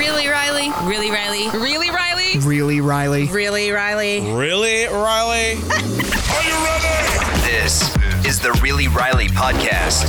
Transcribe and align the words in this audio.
Really, 0.00 0.28
Riley? 0.28 0.70
Really, 0.84 1.10
Riley? 1.10 1.50
Really, 1.50 1.90
Riley? 1.90 2.38
Really, 2.38 2.80
Riley? 2.80 3.26
Really, 3.26 3.70
Riley? 3.70 4.32
Really, 4.32 4.86
Riley? 4.86 5.52
Are 5.60 6.42
you 6.42 6.56
ready? 6.64 7.42
This 7.42 7.94
is 8.24 8.40
the 8.40 8.58
Really 8.62 8.88
Riley 8.88 9.28
podcast. 9.28 10.08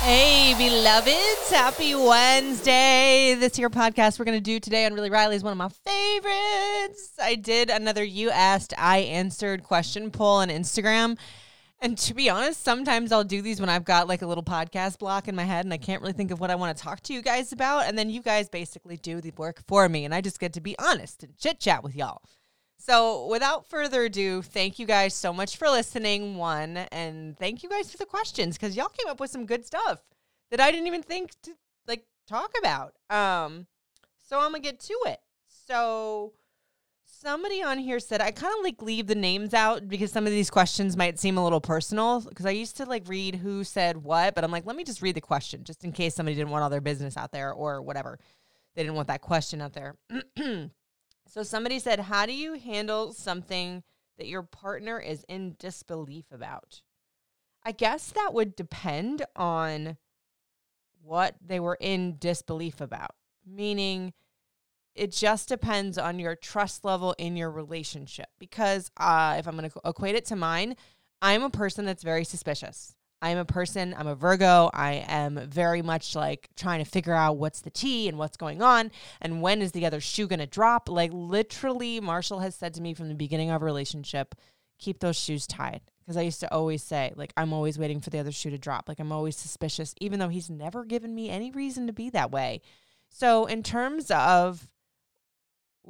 Hey, 0.00 0.54
beloveds. 0.56 1.50
Happy 1.50 1.94
Wednesday. 1.94 3.36
This 3.38 3.54
here 3.56 3.68
podcast 3.68 4.18
we're 4.18 4.24
going 4.24 4.38
to 4.38 4.40
do 4.40 4.58
today 4.60 4.86
on 4.86 4.94
Really 4.94 5.10
Riley 5.10 5.36
is 5.36 5.44
one 5.44 5.52
of 5.52 5.58
my 5.58 5.68
favorites. 5.68 7.12
I 7.22 7.34
did 7.34 7.68
another 7.68 8.02
You 8.02 8.30
Asked, 8.30 8.72
I 8.78 9.00
Answered 9.00 9.62
question 9.62 10.10
poll 10.10 10.36
on 10.36 10.48
Instagram. 10.48 11.18
And 11.82 11.96
to 11.98 12.14
be 12.14 12.28
honest, 12.28 12.62
sometimes 12.62 13.10
I'll 13.10 13.24
do 13.24 13.40
these 13.40 13.58
when 13.58 13.70
I've 13.70 13.86
got 13.86 14.06
like 14.06 14.20
a 14.20 14.26
little 14.26 14.44
podcast 14.44 14.98
block 14.98 15.28
in 15.28 15.34
my 15.34 15.44
head 15.44 15.64
and 15.64 15.72
I 15.72 15.78
can't 15.78 16.02
really 16.02 16.12
think 16.12 16.30
of 16.30 16.38
what 16.38 16.50
I 16.50 16.54
want 16.54 16.76
to 16.76 16.82
talk 16.82 17.00
to 17.04 17.14
you 17.14 17.22
guys 17.22 17.52
about. 17.52 17.86
And 17.86 17.98
then 17.98 18.10
you 18.10 18.20
guys 18.20 18.50
basically 18.50 18.98
do 18.98 19.22
the 19.22 19.32
work 19.38 19.62
for 19.66 19.88
me. 19.88 20.04
And 20.04 20.14
I 20.14 20.20
just 20.20 20.40
get 20.40 20.52
to 20.54 20.60
be 20.60 20.78
honest 20.78 21.22
and 21.22 21.36
chit 21.38 21.58
chat 21.58 21.82
with 21.82 21.96
y'all. 21.96 22.20
So, 22.82 23.26
without 23.26 23.66
further 23.68 24.04
ado, 24.04 24.40
thank 24.40 24.78
you 24.78 24.86
guys 24.86 25.14
so 25.14 25.34
much 25.34 25.58
for 25.58 25.68
listening. 25.68 26.36
One, 26.36 26.78
and 26.78 27.36
thank 27.36 27.62
you 27.62 27.68
guys 27.68 27.92
for 27.92 27.98
the 27.98 28.06
questions 28.06 28.56
because 28.56 28.74
y'all 28.74 28.88
came 28.88 29.06
up 29.06 29.20
with 29.20 29.30
some 29.30 29.44
good 29.44 29.66
stuff 29.66 30.00
that 30.50 30.60
I 30.60 30.70
didn't 30.70 30.86
even 30.86 31.02
think 31.02 31.32
to 31.42 31.52
like 31.86 32.06
talk 32.26 32.52
about. 32.58 32.94
Um, 33.10 33.66
so 34.26 34.38
I'm 34.38 34.52
gonna 34.52 34.60
get 34.60 34.80
to 34.80 34.98
it. 35.06 35.20
So, 35.66 36.32
somebody 37.20 37.62
on 37.62 37.78
here 37.78 38.00
said 38.00 38.20
I 38.20 38.30
kind 38.30 38.54
of 38.58 38.64
like 38.64 38.82
leave 38.82 39.06
the 39.06 39.14
names 39.14 39.52
out 39.54 39.88
because 39.88 40.10
some 40.10 40.26
of 40.26 40.32
these 40.32 40.50
questions 40.50 40.96
might 40.96 41.18
seem 41.18 41.36
a 41.36 41.44
little 41.44 41.60
personal 41.60 42.20
because 42.20 42.46
I 42.46 42.50
used 42.50 42.76
to 42.78 42.86
like 42.86 43.08
read 43.08 43.34
who 43.36 43.64
said 43.64 43.98
what, 43.98 44.34
but 44.34 44.44
I'm 44.44 44.50
like, 44.50 44.66
let 44.66 44.76
me 44.76 44.84
just 44.84 45.02
read 45.02 45.16
the 45.16 45.20
question 45.20 45.64
just 45.64 45.84
in 45.84 45.92
case 45.92 46.14
somebody 46.14 46.34
didn't 46.34 46.50
want 46.50 46.62
all 46.62 46.70
their 46.70 46.80
business 46.80 47.16
out 47.16 47.32
there 47.32 47.52
or 47.52 47.82
whatever. 47.82 48.18
They 48.74 48.82
didn't 48.82 48.96
want 48.96 49.08
that 49.08 49.20
question 49.20 49.60
out 49.60 49.72
there. 49.72 49.96
So 51.30 51.44
somebody 51.44 51.78
said, 51.78 52.00
How 52.00 52.26
do 52.26 52.32
you 52.32 52.54
handle 52.54 53.12
something 53.12 53.84
that 54.18 54.26
your 54.26 54.42
partner 54.42 54.98
is 54.98 55.24
in 55.28 55.54
disbelief 55.60 56.24
about? 56.32 56.82
I 57.64 57.70
guess 57.70 58.10
that 58.10 58.34
would 58.34 58.56
depend 58.56 59.24
on 59.36 59.96
what 61.02 61.36
they 61.40 61.60
were 61.60 61.78
in 61.80 62.16
disbelief 62.18 62.80
about, 62.80 63.12
meaning 63.46 64.12
it 64.94 65.12
just 65.12 65.48
depends 65.48 65.98
on 65.98 66.18
your 66.18 66.36
trust 66.36 66.84
level 66.84 67.14
in 67.18 67.36
your 67.36 67.50
relationship. 67.50 68.28
Because 68.38 68.90
uh, 68.96 69.36
if 69.38 69.46
I'm 69.46 69.56
going 69.56 69.70
to 69.70 69.80
equate 69.84 70.14
it 70.14 70.26
to 70.26 70.36
mine, 70.36 70.76
I'm 71.22 71.42
a 71.42 71.50
person 71.50 71.84
that's 71.84 72.02
very 72.02 72.24
suspicious. 72.24 72.94
I'm 73.22 73.36
a 73.36 73.44
person, 73.44 73.94
I'm 73.96 74.06
a 74.06 74.14
Virgo. 74.14 74.70
I 74.72 75.04
am 75.06 75.36
very 75.48 75.82
much 75.82 76.16
like 76.16 76.48
trying 76.56 76.82
to 76.82 76.90
figure 76.90 77.12
out 77.12 77.36
what's 77.36 77.60
the 77.60 77.70
tea 77.70 78.08
and 78.08 78.16
what's 78.16 78.38
going 78.38 78.62
on 78.62 78.90
and 79.20 79.42
when 79.42 79.60
is 79.60 79.72
the 79.72 79.84
other 79.84 80.00
shoe 80.00 80.26
going 80.26 80.38
to 80.38 80.46
drop. 80.46 80.88
Like, 80.88 81.10
literally, 81.12 82.00
Marshall 82.00 82.40
has 82.40 82.54
said 82.54 82.72
to 82.74 82.80
me 82.80 82.94
from 82.94 83.08
the 83.08 83.14
beginning 83.14 83.50
of 83.50 83.60
our 83.60 83.66
relationship, 83.66 84.34
keep 84.78 85.00
those 85.00 85.18
shoes 85.18 85.46
tied. 85.46 85.82
Because 86.00 86.16
I 86.16 86.22
used 86.22 86.40
to 86.40 86.52
always 86.52 86.82
say, 86.82 87.12
like, 87.14 87.34
I'm 87.36 87.52
always 87.52 87.78
waiting 87.78 88.00
for 88.00 88.08
the 88.08 88.18
other 88.18 88.32
shoe 88.32 88.50
to 88.50 88.58
drop. 88.58 88.88
Like, 88.88 88.98
I'm 88.98 89.12
always 89.12 89.36
suspicious, 89.36 89.94
even 90.00 90.18
though 90.18 90.28
he's 90.28 90.48
never 90.48 90.84
given 90.84 91.14
me 91.14 91.28
any 91.28 91.50
reason 91.50 91.86
to 91.86 91.92
be 91.92 92.08
that 92.10 92.30
way. 92.30 92.62
So, 93.10 93.44
in 93.44 93.62
terms 93.62 94.10
of 94.10 94.66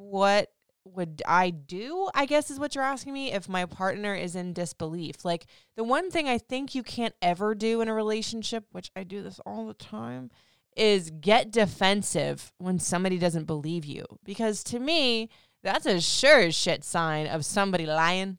what 0.01 0.51
would 0.85 1.23
I 1.27 1.51
do? 1.51 2.09
I 2.15 2.27
guess 2.27 2.51
is 2.51 2.59
what 2.59 2.75
you're 2.75 2.85
asking 2.85 3.13
me 3.13 3.33
if 3.33 3.49
my 3.49 3.67
partner 3.67 4.15
is 4.15 4.35
in 4.35 4.53
disbelief. 4.53 5.25
Like 5.25 5.47
the 5.77 5.85
one 5.85 6.11
thing 6.11 6.29
I 6.29 6.39
think 6.39 6.75
you 6.75 6.83
can't 6.83 7.15
ever 7.21 7.55
do 7.55 7.81
in 7.81 7.89
a 7.89 7.95
relationship, 7.95 8.65
which 8.73 8.91
I 8.97 9.05
do 9.05 9.23
this 9.23 9.41
all 9.45 9.67
the 9.67 9.75
time, 9.75 10.31
is 10.77 11.11
get 11.11 11.51
defensive 11.51 12.53
when 12.59 12.79
somebody 12.79 13.19
doesn't 13.19 13.45
believe 13.45 13.85
you. 13.85 14.05
Because 14.25 14.65
to 14.65 14.79
me, 14.79 15.29
that's 15.63 15.87
a 15.87 16.01
sure 16.01 16.51
shit 16.51 16.85
sign 16.85 17.27
of 17.27 17.45
somebody 17.45 17.87
lying. 17.87 18.39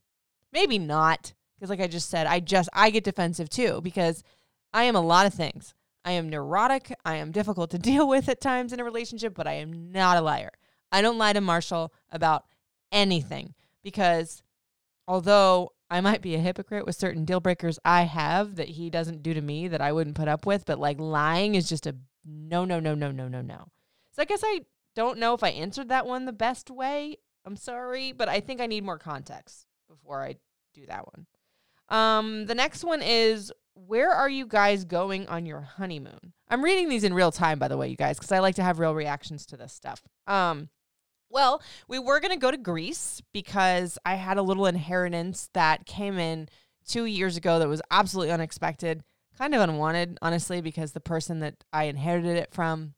Maybe 0.51 0.79
not. 0.79 1.33
Because 1.55 1.69
like 1.69 1.81
I 1.81 1.87
just 1.87 2.09
said, 2.09 2.25
I 2.25 2.39
just 2.39 2.69
I 2.73 2.89
get 2.89 3.03
defensive 3.03 3.49
too 3.49 3.81
because 3.81 4.23
I 4.73 4.83
am 4.83 4.95
a 4.95 5.01
lot 5.01 5.27
of 5.27 5.33
things. 5.33 5.75
I 6.03 6.13
am 6.13 6.29
neurotic. 6.29 6.91
I 7.05 7.17
am 7.17 7.31
difficult 7.31 7.69
to 7.71 7.77
deal 7.79 8.07
with 8.07 8.27
at 8.27 8.41
times 8.41 8.73
in 8.73 8.79
a 8.79 8.83
relationship, 8.83 9.35
but 9.35 9.47
I 9.47 9.53
am 9.53 9.91
not 9.91 10.17
a 10.17 10.21
liar. 10.21 10.51
I 10.91 11.01
don't 11.01 11.17
lie 11.17 11.33
to 11.33 11.41
Marshall 11.41 11.93
about 12.11 12.45
anything 12.91 13.53
because 13.83 14.43
although 15.07 15.71
I 15.89 16.01
might 16.01 16.21
be 16.21 16.35
a 16.35 16.39
hypocrite 16.39 16.85
with 16.85 16.95
certain 16.95 17.25
deal 17.25 17.39
breakers 17.39 17.79
I 17.83 18.03
have 18.03 18.55
that 18.55 18.69
he 18.69 18.89
doesn't 18.89 19.23
do 19.23 19.33
to 19.33 19.41
me 19.41 19.67
that 19.67 19.81
I 19.81 19.91
wouldn't 19.91 20.15
put 20.15 20.27
up 20.27 20.45
with, 20.45 20.65
but 20.65 20.79
like 20.79 20.99
lying 20.99 21.55
is 21.55 21.67
just 21.67 21.85
a 21.85 21.95
no, 22.25 22.65
no, 22.65 22.79
no, 22.79 22.93
no, 22.95 23.11
no, 23.11 23.27
no, 23.27 23.41
no. 23.41 23.67
So 24.11 24.21
I 24.21 24.25
guess 24.25 24.41
I 24.43 24.61
don't 24.95 25.19
know 25.19 25.33
if 25.33 25.43
I 25.43 25.49
answered 25.49 25.89
that 25.89 26.05
one 26.05 26.25
the 26.25 26.33
best 26.33 26.69
way. 26.69 27.17
I'm 27.45 27.55
sorry, 27.55 28.11
but 28.11 28.29
I 28.29 28.39
think 28.39 28.61
I 28.61 28.67
need 28.67 28.83
more 28.83 28.99
context 28.99 29.65
before 29.89 30.21
I 30.21 30.35
do 30.73 30.85
that 30.85 31.07
one. 31.07 31.25
Um, 31.89 32.45
the 32.45 32.55
next 32.55 32.83
one 32.83 33.01
is 33.01 33.51
where 33.73 34.11
are 34.11 34.29
you 34.29 34.45
guys 34.45 34.85
going 34.85 35.27
on 35.27 35.45
your 35.45 35.61
honeymoon? 35.61 36.33
I'm 36.49 36.63
reading 36.63 36.89
these 36.89 37.03
in 37.03 37.13
real 37.13 37.31
time, 37.31 37.59
by 37.59 37.67
the 37.67 37.77
way, 37.77 37.87
you 37.87 37.95
guys, 37.95 38.17
because 38.17 38.31
I 38.31 38.39
like 38.39 38.55
to 38.55 38.63
have 38.63 38.79
real 38.79 38.93
reactions 38.93 39.45
to 39.47 39.57
this 39.57 39.73
stuff. 39.73 40.01
Um, 40.27 40.69
well, 41.31 41.61
we 41.87 41.99
were 41.99 42.19
going 42.19 42.33
to 42.33 42.39
go 42.39 42.51
to 42.51 42.57
Greece 42.57 43.21
because 43.33 43.97
I 44.05 44.15
had 44.15 44.37
a 44.37 44.43
little 44.43 44.65
inheritance 44.65 45.49
that 45.53 45.85
came 45.85 46.19
in 46.19 46.49
two 46.87 47.05
years 47.05 47.37
ago 47.37 47.59
that 47.59 47.67
was 47.69 47.81
absolutely 47.91 48.31
unexpected, 48.33 49.03
kind 49.37 49.55
of 49.55 49.61
unwanted, 49.61 50.17
honestly, 50.21 50.61
because 50.61 50.91
the 50.91 50.99
person 50.99 51.39
that 51.39 51.63
I 51.71 51.85
inherited 51.85 52.37
it 52.37 52.53
from, 52.53 52.93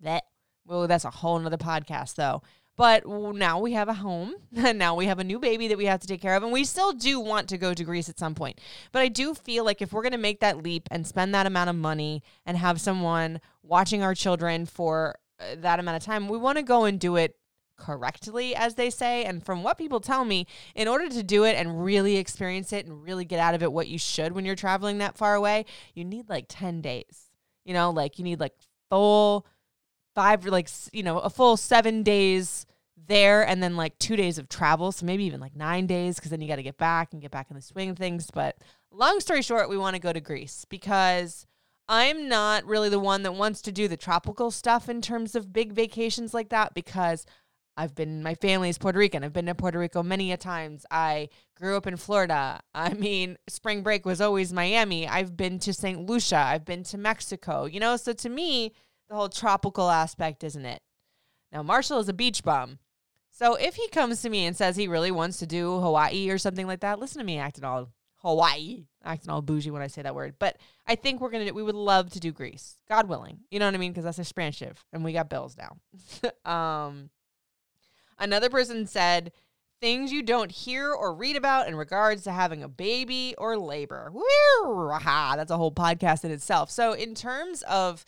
that, 0.00 0.24
well, 0.66 0.86
that's 0.86 1.04
a 1.04 1.10
whole 1.10 1.38
nother 1.38 1.56
podcast, 1.56 2.14
though. 2.14 2.42
But 2.76 3.06
now 3.06 3.58
we 3.58 3.72
have 3.72 3.88
a 3.88 3.94
home, 3.94 4.34
and 4.54 4.78
now 4.78 4.94
we 4.94 5.06
have 5.06 5.18
a 5.18 5.24
new 5.24 5.38
baby 5.38 5.68
that 5.68 5.78
we 5.78 5.86
have 5.86 6.00
to 6.00 6.06
take 6.06 6.20
care 6.20 6.36
of, 6.36 6.42
and 6.42 6.52
we 6.52 6.64
still 6.64 6.92
do 6.92 7.18
want 7.18 7.48
to 7.48 7.58
go 7.58 7.72
to 7.72 7.84
Greece 7.84 8.08
at 8.08 8.18
some 8.18 8.34
point. 8.34 8.60
But 8.92 9.00
I 9.00 9.08
do 9.08 9.34
feel 9.34 9.64
like 9.64 9.80
if 9.80 9.92
we're 9.92 10.02
going 10.02 10.12
to 10.12 10.18
make 10.18 10.40
that 10.40 10.62
leap 10.62 10.88
and 10.90 11.06
spend 11.06 11.34
that 11.34 11.46
amount 11.46 11.70
of 11.70 11.76
money 11.76 12.22
and 12.44 12.56
have 12.58 12.80
someone 12.80 13.40
watching 13.62 14.02
our 14.02 14.14
children 14.14 14.66
for 14.66 15.16
uh, 15.40 15.56
that 15.58 15.80
amount 15.80 15.96
of 15.96 16.04
time, 16.04 16.28
we 16.28 16.36
want 16.36 16.58
to 16.58 16.62
go 16.62 16.84
and 16.84 17.00
do 17.00 17.16
it 17.16 17.36
correctly, 17.76 18.54
as 18.54 18.74
they 18.74 18.90
say. 18.90 19.24
And 19.24 19.44
from 19.44 19.62
what 19.62 19.78
people 19.78 20.00
tell 20.00 20.24
me, 20.24 20.46
in 20.74 20.88
order 20.88 21.08
to 21.08 21.22
do 21.22 21.44
it 21.44 21.56
and 21.56 21.84
really 21.84 22.16
experience 22.16 22.72
it 22.72 22.86
and 22.86 23.02
really 23.02 23.24
get 23.24 23.40
out 23.40 23.54
of 23.54 23.62
it 23.62 23.72
what 23.72 23.88
you 23.88 23.98
should 23.98 24.32
when 24.32 24.44
you're 24.44 24.54
traveling 24.54 24.98
that 24.98 25.16
far 25.16 25.34
away, 25.34 25.64
you 25.94 26.04
need 26.04 26.28
like 26.28 26.46
10 26.48 26.80
days. 26.80 27.30
You 27.64 27.74
know, 27.74 27.90
like 27.90 28.18
you 28.18 28.24
need 28.24 28.40
like 28.40 28.54
full 28.90 29.46
five, 30.14 30.44
like, 30.46 30.68
you 30.92 31.02
know, 31.02 31.18
a 31.18 31.30
full 31.30 31.56
seven 31.56 32.02
days 32.02 32.66
there 33.08 33.46
and 33.46 33.62
then 33.62 33.76
like 33.76 33.98
two 33.98 34.16
days 34.16 34.38
of 34.38 34.48
travel. 34.48 34.92
So 34.92 35.06
maybe 35.06 35.24
even 35.24 35.40
like 35.40 35.54
nine 35.54 35.86
days 35.86 36.16
because 36.16 36.30
then 36.30 36.40
you 36.40 36.48
got 36.48 36.56
to 36.56 36.62
get 36.62 36.78
back 36.78 37.12
and 37.12 37.22
get 37.22 37.30
back 37.30 37.50
in 37.50 37.56
the 37.56 37.62
swing 37.62 37.90
of 37.90 37.98
things. 37.98 38.30
But 38.32 38.56
long 38.90 39.20
story 39.20 39.42
short, 39.42 39.68
we 39.68 39.76
want 39.76 39.94
to 39.94 40.02
go 40.02 40.12
to 40.12 40.20
Greece 40.20 40.64
because 40.68 41.46
I'm 41.88 42.28
not 42.28 42.64
really 42.64 42.88
the 42.88 42.98
one 42.98 43.22
that 43.22 43.34
wants 43.34 43.62
to 43.62 43.72
do 43.72 43.86
the 43.86 43.96
tropical 43.96 44.50
stuff 44.50 44.88
in 44.88 45.00
terms 45.00 45.34
of 45.34 45.52
big 45.52 45.72
vacations 45.72 46.34
like 46.34 46.48
that 46.48 46.74
because 46.74 47.26
I've 47.76 47.94
been, 47.94 48.22
my 48.22 48.34
family 48.34 48.68
is 48.68 48.78
Puerto 48.78 48.98
Rican. 48.98 49.22
I've 49.22 49.32
been 49.32 49.46
to 49.46 49.54
Puerto 49.54 49.78
Rico 49.78 50.02
many 50.02 50.32
a 50.32 50.36
times. 50.36 50.86
I 50.90 51.28
grew 51.58 51.76
up 51.76 51.86
in 51.86 51.96
Florida. 51.96 52.60
I 52.74 52.94
mean, 52.94 53.36
spring 53.48 53.82
break 53.82 54.06
was 54.06 54.20
always 54.20 54.52
Miami. 54.52 55.06
I've 55.06 55.36
been 55.36 55.58
to 55.60 55.72
St. 55.72 56.00
Lucia. 56.06 56.38
I've 56.38 56.64
been 56.64 56.82
to 56.84 56.98
Mexico, 56.98 57.66
you 57.66 57.80
know? 57.80 57.96
So 57.96 58.12
to 58.12 58.28
me, 58.28 58.72
the 59.08 59.14
whole 59.14 59.28
tropical 59.28 59.90
aspect 59.90 60.42
isn't 60.44 60.64
it. 60.64 60.80
Now, 61.52 61.62
Marshall 61.62 62.00
is 62.00 62.08
a 62.08 62.12
beach 62.12 62.42
bum. 62.42 62.78
So 63.30 63.54
if 63.54 63.74
he 63.74 63.88
comes 63.88 64.22
to 64.22 64.30
me 64.30 64.46
and 64.46 64.56
says 64.56 64.76
he 64.76 64.88
really 64.88 65.10
wants 65.10 65.38
to 65.40 65.46
do 65.46 65.78
Hawaii 65.80 66.30
or 66.30 66.38
something 66.38 66.66
like 66.66 66.80
that, 66.80 66.98
listen 66.98 67.18
to 67.18 67.24
me 67.24 67.38
acting 67.38 67.64
all 67.64 67.90
Hawaii, 68.16 68.86
acting 69.04 69.30
all 69.30 69.42
bougie 69.42 69.70
when 69.70 69.82
I 69.82 69.88
say 69.88 70.00
that 70.02 70.14
word. 70.14 70.36
But 70.38 70.56
I 70.86 70.94
think 70.94 71.20
we're 71.20 71.30
gonna 71.30 71.52
we 71.52 71.62
would 71.62 71.74
love 71.74 72.10
to 72.10 72.20
do 72.20 72.32
Greece, 72.32 72.78
God 72.88 73.08
willing. 73.08 73.40
You 73.50 73.58
know 73.58 73.66
what 73.66 73.74
I 73.74 73.78
mean? 73.78 73.92
Because 73.92 74.04
that's 74.04 74.18
a 74.18 74.34
spreadsheet, 74.34 74.72
and 74.92 75.04
we 75.04 75.12
got 75.12 75.28
bills 75.28 75.56
now. 75.56 76.50
um, 76.50 77.10
another 78.18 78.50
person 78.50 78.86
said 78.86 79.32
things 79.80 80.12
you 80.12 80.22
don't 80.22 80.50
hear 80.50 80.90
or 80.92 81.14
read 81.14 81.36
about 81.36 81.68
in 81.68 81.76
regards 81.76 82.24
to 82.24 82.32
having 82.32 82.62
a 82.62 82.68
baby 82.68 83.34
or 83.38 83.58
labor. 83.58 84.10
Woo! 84.12 84.90
That's 85.04 85.50
a 85.50 85.56
whole 85.56 85.72
podcast 85.72 86.24
in 86.24 86.30
itself. 86.30 86.70
So, 86.70 86.92
in 86.92 87.14
terms 87.14 87.62
of 87.62 88.04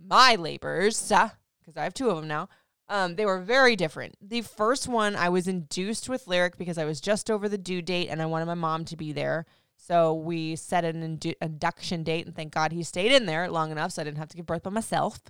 my 0.00 0.36
labors, 0.36 1.00
because 1.00 1.76
I 1.76 1.84
have 1.84 1.94
two 1.94 2.10
of 2.10 2.16
them 2.16 2.28
now, 2.28 2.48
um, 2.88 3.16
they 3.16 3.26
were 3.26 3.40
very 3.40 3.76
different. 3.76 4.16
The 4.20 4.42
first 4.42 4.88
one, 4.88 5.14
I 5.14 5.28
was 5.28 5.46
induced 5.46 6.08
with 6.08 6.26
Lyric 6.26 6.56
because 6.56 6.78
I 6.78 6.84
was 6.84 7.00
just 7.00 7.30
over 7.30 7.48
the 7.48 7.58
due 7.58 7.82
date 7.82 8.08
and 8.08 8.22
I 8.22 8.26
wanted 8.26 8.46
my 8.46 8.54
mom 8.54 8.84
to 8.86 8.96
be 8.96 9.12
there. 9.12 9.44
So 9.76 10.14
we 10.14 10.56
set 10.56 10.84
an 10.84 11.18
indu- 11.18 11.34
induction 11.40 12.02
date, 12.02 12.26
and 12.26 12.34
thank 12.34 12.52
God 12.52 12.72
he 12.72 12.82
stayed 12.82 13.12
in 13.12 13.26
there 13.26 13.48
long 13.50 13.70
enough 13.70 13.92
so 13.92 14.02
I 14.02 14.04
didn't 14.04 14.18
have 14.18 14.28
to 14.28 14.36
give 14.36 14.46
birth 14.46 14.62
by 14.62 14.70
myself. 14.70 15.20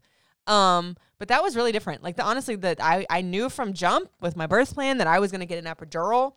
Um, 0.49 0.97
but 1.19 1.29
that 1.29 1.43
was 1.43 1.55
really 1.55 1.73
different. 1.73 2.03
Like 2.03 2.17
the 2.17 2.25
honestly, 2.25 2.56
that 2.56 2.83
I 2.83 3.06
I 3.11 3.21
knew 3.21 3.49
from 3.49 3.75
jump 3.75 4.11
with 4.21 4.37
my 4.37 4.47
birth 4.47 4.75
plan 4.75 4.99
that 4.99 5.06
I 5.06 5.21
was 5.21 5.31
going 5.31 5.41
to 5.41 5.47
get 5.47 5.65
an 5.65 5.73
epidural, 5.73 6.35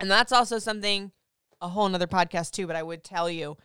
and 0.00 0.10
that's 0.10 0.32
also 0.32 0.58
something 0.58 1.12
a 1.60 1.68
whole 1.68 1.88
nother 1.88 2.06
podcast 2.06 2.52
too. 2.52 2.66
But 2.66 2.76
I 2.76 2.82
would 2.82 3.02
tell 3.04 3.28
you, 3.28 3.56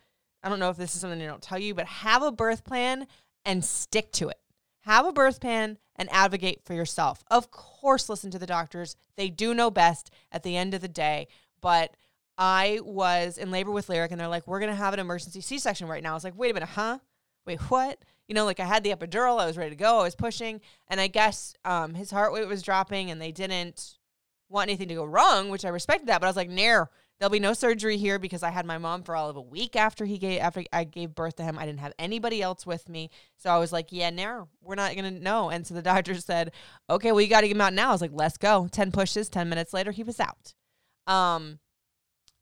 I 0.42 0.48
don't 0.48 0.58
know 0.58 0.70
if 0.70 0.76
this 0.76 0.94
is 0.94 1.00
something 1.00 1.22
I 1.22 1.26
don't 1.26 1.42
tell 1.42 1.58
you, 1.58 1.74
but 1.74 1.86
have 1.86 2.22
a 2.22 2.32
birth 2.32 2.64
plan 2.64 3.06
and 3.44 3.64
stick 3.64 4.10
to 4.12 4.28
it. 4.28 4.38
Have 4.80 5.06
a 5.06 5.12
birth 5.12 5.40
plan 5.40 5.78
and 5.96 6.08
advocate 6.12 6.62
for 6.64 6.74
yourself. 6.74 7.22
Of 7.30 7.50
course, 7.50 8.08
listen 8.08 8.30
to 8.32 8.38
the 8.38 8.46
doctors. 8.46 8.96
They 9.16 9.30
do 9.30 9.54
know 9.54 9.70
best 9.70 10.10
at 10.32 10.42
the 10.42 10.56
end 10.56 10.74
of 10.74 10.80
the 10.80 10.88
day. 10.88 11.28
But 11.60 11.96
I 12.36 12.80
was 12.82 13.38
in 13.38 13.50
labor 13.50 13.70
with 13.70 13.88
Lyric, 13.88 14.10
and 14.10 14.20
they're 14.20 14.28
like, 14.28 14.46
we're 14.46 14.58
going 14.58 14.72
to 14.72 14.76
have 14.76 14.92
an 14.92 15.00
emergency 15.00 15.40
C 15.40 15.58
section 15.58 15.86
right 15.86 16.02
now. 16.02 16.10
I 16.10 16.14
was 16.14 16.24
like, 16.24 16.36
wait 16.36 16.50
a 16.50 16.54
minute, 16.54 16.70
huh? 16.70 16.98
Wait, 17.46 17.60
what? 17.70 17.98
You 18.28 18.34
know, 18.34 18.44
like 18.44 18.60
I 18.60 18.64
had 18.64 18.84
the 18.84 18.90
epidural, 18.90 19.40
I 19.40 19.46
was 19.46 19.58
ready 19.58 19.70
to 19.70 19.76
go, 19.76 20.00
I 20.00 20.04
was 20.04 20.14
pushing, 20.14 20.60
and 20.88 21.00
I 21.00 21.08
guess 21.08 21.54
um, 21.64 21.94
his 21.94 22.10
heart 22.10 22.32
rate 22.32 22.48
was 22.48 22.62
dropping, 22.62 23.10
and 23.10 23.20
they 23.20 23.32
didn't 23.32 23.98
want 24.48 24.70
anything 24.70 24.88
to 24.88 24.94
go 24.94 25.04
wrong, 25.04 25.50
which 25.50 25.64
I 25.64 25.68
respected 25.68 26.08
that. 26.08 26.20
But 26.20 26.26
I 26.26 26.30
was 26.30 26.36
like, 26.36 26.48
nair, 26.48 26.88
there'll 27.18 27.30
be 27.30 27.40
no 27.40 27.52
surgery 27.52 27.96
here 27.96 28.18
because 28.18 28.42
I 28.42 28.50
had 28.50 28.66
my 28.66 28.78
mom 28.78 29.02
for 29.02 29.14
all 29.14 29.28
of 29.28 29.36
a 29.36 29.42
week 29.42 29.76
after 29.76 30.04
he 30.04 30.18
gave 30.18 30.40
after 30.40 30.64
I 30.72 30.84
gave 30.84 31.14
birth 31.14 31.36
to 31.36 31.42
him. 31.42 31.58
I 31.58 31.66
didn't 31.66 31.80
have 31.80 31.92
anybody 31.98 32.42
else 32.42 32.66
with 32.66 32.88
me, 32.88 33.10
so 33.36 33.50
I 33.50 33.58
was 33.58 33.72
like, 33.72 33.88
yeah, 33.90 34.10
nair, 34.10 34.46
we're 34.62 34.74
not 34.74 34.96
gonna 34.96 35.10
know. 35.10 35.50
And 35.50 35.66
so 35.66 35.74
the 35.74 35.82
doctor 35.82 36.14
said, 36.20 36.52
okay, 36.88 37.12
well 37.12 37.20
you 37.20 37.28
got 37.28 37.42
to 37.42 37.48
get 37.48 37.56
him 37.56 37.60
out 37.60 37.74
now. 37.74 37.90
I 37.90 37.92
was 37.92 38.00
like, 38.00 38.12
let's 38.14 38.36
go. 38.36 38.68
Ten 38.70 38.90
pushes, 38.90 39.28
ten 39.28 39.48
minutes 39.48 39.72
later, 39.72 39.90
he 39.90 40.02
was 40.02 40.20
out. 40.20 40.54
Um, 41.06 41.58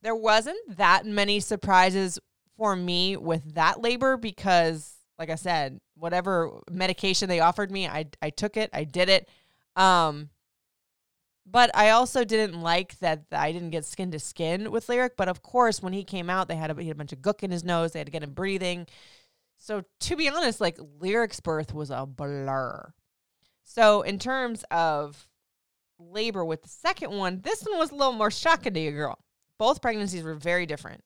there 0.02 0.14
wasn't 0.14 0.76
that 0.76 1.06
many 1.06 1.40
surprises 1.40 2.18
for 2.56 2.76
me 2.76 3.16
with 3.16 3.54
that 3.54 3.80
labor 3.80 4.16
because 4.16 4.96
like 5.22 5.30
I 5.30 5.36
said, 5.36 5.78
whatever 5.94 6.50
medication 6.68 7.28
they 7.28 7.38
offered 7.38 7.70
me, 7.70 7.86
I 7.86 8.06
I 8.20 8.30
took 8.30 8.56
it, 8.56 8.70
I 8.72 8.82
did 8.82 9.08
it. 9.08 9.28
Um 9.76 10.30
but 11.46 11.70
I 11.76 11.90
also 11.90 12.24
didn't 12.24 12.60
like 12.60 12.98
that 12.98 13.22
I 13.30 13.52
didn't 13.52 13.70
get 13.70 13.84
skin 13.84 14.10
to 14.10 14.18
skin 14.18 14.72
with 14.72 14.88
Lyric. 14.88 15.16
But 15.16 15.28
of 15.28 15.42
course, 15.42 15.80
when 15.80 15.92
he 15.92 16.02
came 16.02 16.28
out, 16.28 16.48
they 16.48 16.56
had 16.56 16.72
a, 16.72 16.80
he 16.80 16.88
had 16.88 16.96
a 16.96 16.98
bunch 16.98 17.12
of 17.12 17.20
gook 17.20 17.44
in 17.44 17.52
his 17.52 17.62
nose. 17.62 17.92
They 17.92 18.00
had 18.00 18.06
to 18.06 18.12
get 18.12 18.24
him 18.24 18.32
breathing. 18.32 18.88
So 19.58 19.84
to 20.00 20.16
be 20.16 20.28
honest, 20.28 20.60
like 20.60 20.76
Lyric's 20.98 21.38
birth 21.38 21.72
was 21.72 21.90
a 21.90 22.04
blur. 22.04 22.92
So 23.62 24.02
in 24.02 24.18
terms 24.18 24.64
of 24.72 25.28
labor 26.00 26.44
with 26.44 26.62
the 26.62 26.68
second 26.68 27.12
one, 27.12 27.42
this 27.42 27.62
one 27.62 27.78
was 27.78 27.92
a 27.92 27.94
little 27.94 28.12
more 28.12 28.32
shocking 28.32 28.74
to 28.74 28.80
you, 28.80 28.90
girl. 28.90 29.20
Both 29.58 29.82
pregnancies 29.82 30.24
were 30.24 30.34
very 30.34 30.66
different. 30.66 31.04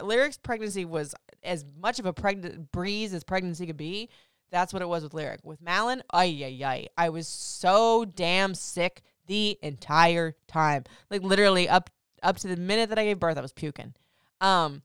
Lyric's 0.00 0.38
pregnancy 0.38 0.84
was 0.84 1.14
as 1.42 1.64
much 1.80 1.98
of 1.98 2.06
a 2.06 2.12
pregnant 2.12 2.70
breeze 2.72 3.12
as 3.12 3.24
pregnancy 3.24 3.66
could 3.66 3.76
be. 3.76 4.08
That's 4.50 4.72
what 4.72 4.82
it 4.82 4.88
was 4.88 5.02
with 5.02 5.14
Lyric. 5.14 5.40
With 5.44 5.62
Malin, 5.62 6.02
ay 6.12 6.26
ay 6.44 6.64
ay. 6.64 6.86
I 6.96 7.08
was 7.08 7.26
so 7.26 8.04
damn 8.04 8.54
sick 8.54 9.02
the 9.26 9.58
entire 9.62 10.36
time. 10.46 10.84
Like 11.10 11.22
literally 11.22 11.68
up 11.68 11.90
up 12.22 12.36
to 12.38 12.48
the 12.48 12.56
minute 12.56 12.90
that 12.90 12.98
I 12.98 13.04
gave 13.04 13.18
birth, 13.18 13.38
I 13.38 13.42
was 13.42 13.52
puking. 13.52 13.94
Um, 14.40 14.82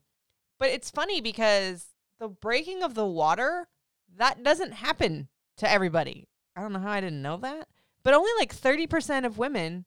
but 0.58 0.70
it's 0.70 0.90
funny 0.90 1.20
because 1.20 1.86
the 2.18 2.28
breaking 2.28 2.82
of 2.82 2.94
the 2.94 3.06
water 3.06 3.68
that 4.16 4.42
doesn't 4.42 4.72
happen 4.72 5.28
to 5.58 5.70
everybody. 5.70 6.26
I 6.56 6.62
don't 6.62 6.72
know 6.72 6.80
how 6.80 6.90
I 6.90 7.00
didn't 7.00 7.22
know 7.22 7.36
that, 7.38 7.68
but 8.02 8.14
only 8.14 8.30
like 8.38 8.54
30% 8.54 9.24
of 9.24 9.38
women 9.38 9.86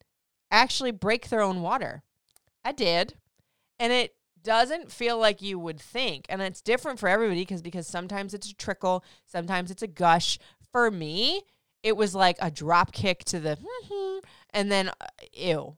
actually 0.50 0.92
break 0.92 1.30
their 1.30 1.42
own 1.42 1.62
water. 1.62 2.04
I 2.64 2.72
did. 2.72 3.16
And 3.80 3.92
it 3.92 4.16
doesn't 4.44 4.92
feel 4.92 5.18
like 5.18 5.42
you 5.42 5.60
would 5.60 5.80
think. 5.80 6.26
And 6.30 6.42
it's 6.42 6.62
different 6.62 7.00
for 7.00 7.10
everybody 7.10 7.42
because 7.42 7.62
because 7.62 7.88
sometimes 7.88 8.34
it's 8.34 8.50
a 8.50 8.56
trickle, 8.56 9.04
sometimes 9.26 9.72
it's 9.72 9.84
a 9.84 9.88
gush. 9.88 10.40
For 10.72 10.90
me, 10.90 11.42
it 11.84 11.98
was 11.98 12.16
like 12.16 12.38
a 12.40 12.52
drop 12.52 12.92
kick 12.92 13.24
to 13.26 13.40
the 13.40 13.58
and 14.52 14.72
then 14.72 14.90
uh, 14.90 15.08
ew. 15.34 15.78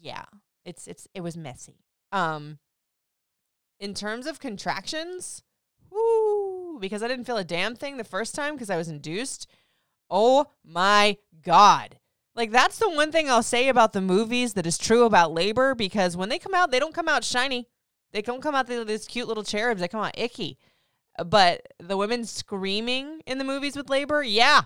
Yeah. 0.00 0.24
It's 0.64 0.86
it's 0.86 1.08
it 1.14 1.20
was 1.20 1.36
messy. 1.36 1.84
Um 2.12 2.58
in 3.80 3.92
terms 3.94 4.26
of 4.26 4.40
contractions, 4.40 5.42
whoo, 5.90 6.78
because 6.80 7.02
I 7.02 7.08
didn't 7.08 7.24
feel 7.24 7.36
a 7.36 7.44
damn 7.44 7.74
thing 7.74 7.96
the 7.96 8.04
first 8.04 8.34
time 8.34 8.54
because 8.54 8.70
I 8.70 8.76
was 8.76 8.88
induced. 8.88 9.46
Oh 10.10 10.46
my 10.64 11.18
god. 11.42 11.98
Like 12.36 12.50
that's 12.50 12.78
the 12.78 12.90
one 12.90 13.12
thing 13.12 13.30
I'll 13.30 13.42
say 13.42 13.68
about 13.68 13.92
the 13.92 14.00
movies 14.00 14.54
that 14.54 14.66
is 14.66 14.76
true 14.76 15.04
about 15.04 15.32
labor 15.32 15.74
because 15.74 16.16
when 16.16 16.28
they 16.28 16.38
come 16.38 16.54
out, 16.54 16.70
they 16.70 16.80
don't 16.80 16.94
come 16.94 17.08
out 17.08 17.24
shiny. 17.24 17.68
They 18.12 18.22
don't 18.22 18.42
come 18.42 18.54
out 18.54 18.66
these 18.66 19.06
cute 19.06 19.28
little 19.28 19.44
cherubs. 19.44 19.80
They 19.80 19.88
come 19.88 20.04
out 20.04 20.18
icky. 20.18 20.58
But 21.24 21.66
the 21.78 21.96
women 21.96 22.24
screaming 22.24 23.20
in 23.26 23.38
the 23.38 23.44
movies 23.44 23.76
with 23.76 23.88
labor, 23.88 24.22
yeah. 24.22 24.62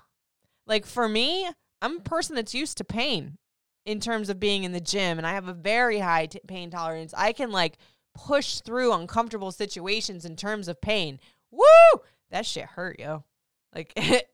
Like 0.67 0.87
for 0.87 1.09
me, 1.09 1.49
I'm 1.83 1.99
a 1.99 2.01
person 2.01 2.37
that's 2.37 2.55
used 2.55 2.79
to 2.79 2.85
pain 2.85 3.39
in 3.85 4.01
terms 4.01 4.29
of 4.29 4.41
being 4.41 4.65
in 4.65 4.73
the 4.73 4.81
gym 4.81 5.19
and 5.19 5.27
I 5.27 5.33
have 5.33 5.49
a 5.49 5.55
very 5.55 5.99
high 5.99 6.27
t- 6.27 6.41
pain 6.47 6.71
tolerance. 6.71 7.15
I 7.17 7.33
can 7.33 7.51
like 7.51 7.79
push 8.15 8.61
through 8.61 8.93
uncomfortable 8.93 9.53
situations 9.53 10.25
in 10.25 10.37
terms 10.37 10.69
of 10.69 10.81
pain. 10.81 11.21
Woo! 11.51 12.01
That 12.31 12.47
shit 12.47 12.65
hurt, 12.65 12.99
yo. 12.99 13.25
Like 13.75 13.93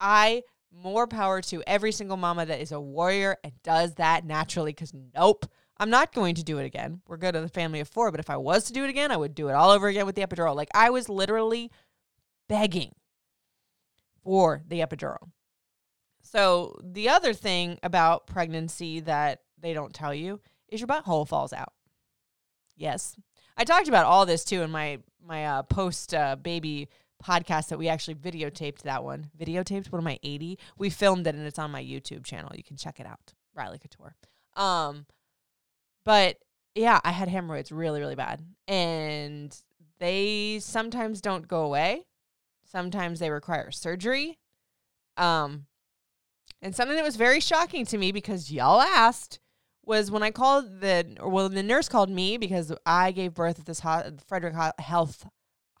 I 0.00 0.42
more 0.72 1.06
power 1.06 1.40
to 1.42 1.62
every 1.66 1.92
single 1.92 2.16
mama 2.16 2.46
that 2.46 2.60
is 2.60 2.72
a 2.72 2.80
warrior 2.80 3.36
and 3.42 3.52
does 3.62 3.94
that 3.94 4.24
naturally 4.24 4.72
because 4.72 4.92
nope, 5.14 5.46
I'm 5.78 5.90
not 5.90 6.12
going 6.12 6.34
to 6.36 6.44
do 6.44 6.58
it 6.58 6.64
again. 6.64 7.00
We're 7.06 7.16
good 7.16 7.36
at 7.36 7.42
the 7.42 7.48
family 7.48 7.80
of 7.80 7.88
four, 7.88 8.10
but 8.10 8.20
if 8.20 8.30
I 8.30 8.36
was 8.36 8.64
to 8.64 8.72
do 8.72 8.84
it 8.84 8.90
again, 8.90 9.10
I 9.10 9.16
would 9.16 9.34
do 9.34 9.48
it 9.48 9.54
all 9.54 9.70
over 9.70 9.88
again 9.88 10.06
with 10.06 10.14
the 10.14 10.26
epidural. 10.26 10.54
Like 10.56 10.70
I 10.74 10.90
was 10.90 11.08
literally 11.08 11.70
begging 12.48 12.92
for 14.22 14.62
the 14.66 14.80
epidural. 14.80 15.30
So 16.22 16.78
the 16.82 17.08
other 17.08 17.32
thing 17.32 17.78
about 17.82 18.26
pregnancy 18.26 19.00
that 19.00 19.40
they 19.58 19.72
don't 19.72 19.94
tell 19.94 20.14
you 20.14 20.40
is 20.68 20.80
your 20.80 20.88
butthole 20.88 21.26
falls 21.26 21.52
out. 21.52 21.72
Yes. 22.76 23.16
I 23.56 23.64
talked 23.64 23.88
about 23.88 24.06
all 24.06 24.26
this 24.26 24.44
too 24.44 24.62
in 24.62 24.70
my 24.70 24.98
my 25.24 25.46
uh, 25.46 25.62
post 25.62 26.14
uh, 26.14 26.36
baby 26.36 26.88
podcast 27.24 27.68
that 27.68 27.78
we 27.78 27.88
actually 27.88 28.14
videotaped 28.14 28.82
that 28.82 29.04
one. 29.04 29.30
Videotaped? 29.38 29.86
What 29.86 29.98
am 29.98 30.06
I, 30.06 30.18
80? 30.22 30.58
We 30.76 30.90
filmed 30.90 31.26
it 31.26 31.34
and 31.34 31.46
it's 31.46 31.58
on 31.58 31.70
my 31.70 31.82
YouTube 31.82 32.24
channel. 32.24 32.52
You 32.54 32.62
can 32.62 32.76
check 32.76 33.00
it 33.00 33.06
out. 33.06 33.34
Riley 33.54 33.78
Couture. 33.78 34.14
Um, 34.56 35.06
but 36.04 36.38
yeah, 36.74 37.00
I 37.04 37.10
had 37.10 37.28
hemorrhoids 37.28 37.72
really, 37.72 38.00
really 38.00 38.14
bad. 38.14 38.42
And 38.66 39.56
they 39.98 40.58
sometimes 40.60 41.20
don't 41.20 41.48
go 41.48 41.62
away. 41.64 42.04
Sometimes 42.64 43.18
they 43.18 43.30
require 43.30 43.70
surgery. 43.70 44.38
Um, 45.16 45.66
and 46.62 46.74
something 46.74 46.96
that 46.96 47.04
was 47.04 47.16
very 47.16 47.40
shocking 47.40 47.84
to 47.86 47.98
me 47.98 48.12
because 48.12 48.50
y'all 48.50 48.80
asked 48.80 49.40
was 49.84 50.10
when 50.10 50.22
I 50.22 50.30
called 50.30 50.80
the, 50.80 51.16
or 51.18 51.30
well, 51.30 51.48
the 51.48 51.62
nurse 51.62 51.88
called 51.88 52.10
me 52.10 52.36
because 52.36 52.72
I 52.84 53.10
gave 53.10 53.34
birth 53.34 53.58
at 53.58 53.66
this 53.66 53.80
ho- 53.80 54.12
Frederick 54.26 54.54
Health 54.78 55.26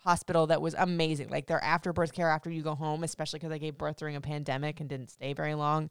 hospital 0.08 0.46
that 0.46 0.62
was 0.62 0.74
amazing. 0.78 1.28
Like 1.28 1.46
their 1.46 1.62
after 1.62 1.92
birth 1.92 2.14
care 2.14 2.30
after 2.30 2.50
you 2.50 2.62
go 2.62 2.74
home, 2.74 3.04
especially 3.04 3.40
because 3.40 3.52
I 3.52 3.58
gave 3.58 3.76
birth 3.76 3.98
during 3.98 4.16
a 4.16 4.20
pandemic 4.22 4.80
and 4.80 4.88
didn't 4.88 5.10
stay 5.10 5.34
very 5.34 5.54
long, 5.54 5.90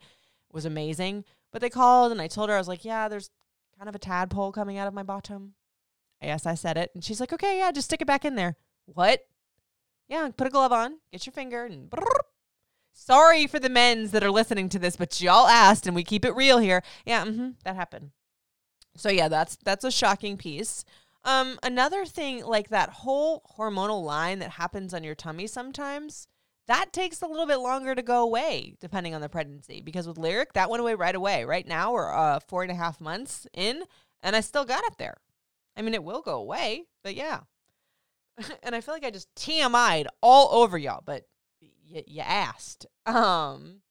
was 0.51 0.65
amazing. 0.65 1.23
But 1.51 1.61
they 1.61 1.69
called 1.69 2.11
and 2.11 2.19
I 2.19 2.27
told 2.27 2.49
her, 2.49 2.55
I 2.55 2.57
was 2.57 2.67
like, 2.67 2.83
yeah, 2.83 3.07
there's 3.07 3.29
kind 3.77 3.87
of 3.87 3.93
a 3.93 3.99
tadpole 3.99 4.51
coming 4.51 4.79
out 4.79 4.87
of 4.87 4.93
my 4.95 5.03
bottom. 5.03 5.53
Yes, 6.19 6.47
I 6.47 6.55
said 6.55 6.77
it. 6.77 6.89
And 6.95 7.03
she's 7.03 7.19
like, 7.19 7.31
okay, 7.31 7.59
yeah, 7.59 7.71
just 7.71 7.85
stick 7.85 8.01
it 8.01 8.07
back 8.07 8.25
in 8.25 8.33
there. 8.35 8.55
What? 8.85 9.21
Yeah, 10.07 10.29
put 10.35 10.47
a 10.47 10.49
glove 10.49 10.71
on, 10.71 10.97
get 11.11 11.25
your 11.25 11.33
finger, 11.33 11.65
and 11.65 11.89
brrr. 11.89 12.01
sorry 12.93 13.45
for 13.45 13.59
the 13.59 13.69
men's 13.69 14.11
that 14.11 14.23
are 14.23 14.31
listening 14.31 14.69
to 14.69 14.79
this, 14.79 14.95
but 14.95 15.21
y'all 15.21 15.47
asked, 15.47 15.85
and 15.85 15.95
we 15.95 16.03
keep 16.03 16.25
it 16.25 16.35
real 16.35 16.57
here. 16.57 16.81
Yeah, 17.05 17.25
mm-hmm, 17.25 17.49
that 17.65 17.75
happened. 17.75 18.11
So 18.95 19.09
yeah, 19.09 19.27
that's 19.27 19.57
that's 19.63 19.83
a 19.83 19.91
shocking 19.91 20.37
piece. 20.37 20.85
Um, 21.27 21.59
another 21.61 22.05
thing, 22.05 22.43
like 22.45 22.69
that 22.69 22.89
whole 22.89 23.43
hormonal 23.59 24.03
line 24.03 24.39
that 24.39 24.51
happens 24.51 24.93
on 24.95 25.03
your 25.03 25.15
tummy 25.15 25.45
sometimes, 25.45 26.27
that 26.67 26.93
takes 26.93 27.21
a 27.21 27.27
little 27.27 27.45
bit 27.45 27.57
longer 27.57 27.95
to 27.95 28.01
go 28.01 28.23
away 28.23 28.75
depending 28.79 29.13
on 29.13 29.21
the 29.21 29.29
pregnancy. 29.29 29.81
Because 29.81 30.07
with 30.07 30.17
Lyric, 30.17 30.53
that 30.53 30.69
went 30.69 30.81
away 30.81 30.95
right 30.95 31.15
away. 31.15 31.45
Right 31.45 31.67
now, 31.67 31.93
we're 31.93 32.13
uh, 32.13 32.39
four 32.39 32.63
and 32.63 32.71
a 32.71 32.75
half 32.75 33.01
months 33.01 33.47
in, 33.53 33.83
and 34.23 34.35
I 34.35 34.41
still 34.41 34.65
got 34.65 34.85
it 34.85 34.97
there. 34.97 35.17
I 35.77 35.83
mean, 35.83 35.93
it 35.93 36.03
will 36.03 36.21
go 36.21 36.39
away, 36.39 36.85
but 37.03 37.15
yeah. 37.15 37.41
and 38.63 38.75
I 38.75 38.81
feel 38.81 38.93
like 38.95 39.05
I 39.05 39.11
just 39.11 39.33
TMI'd 39.35 40.07
all 40.21 40.61
over 40.63 40.77
y'all, 40.77 41.03
but 41.05 41.27
y- 41.61 42.03
you 42.07 42.21
asked. 42.21 42.85
Um, 43.05 43.81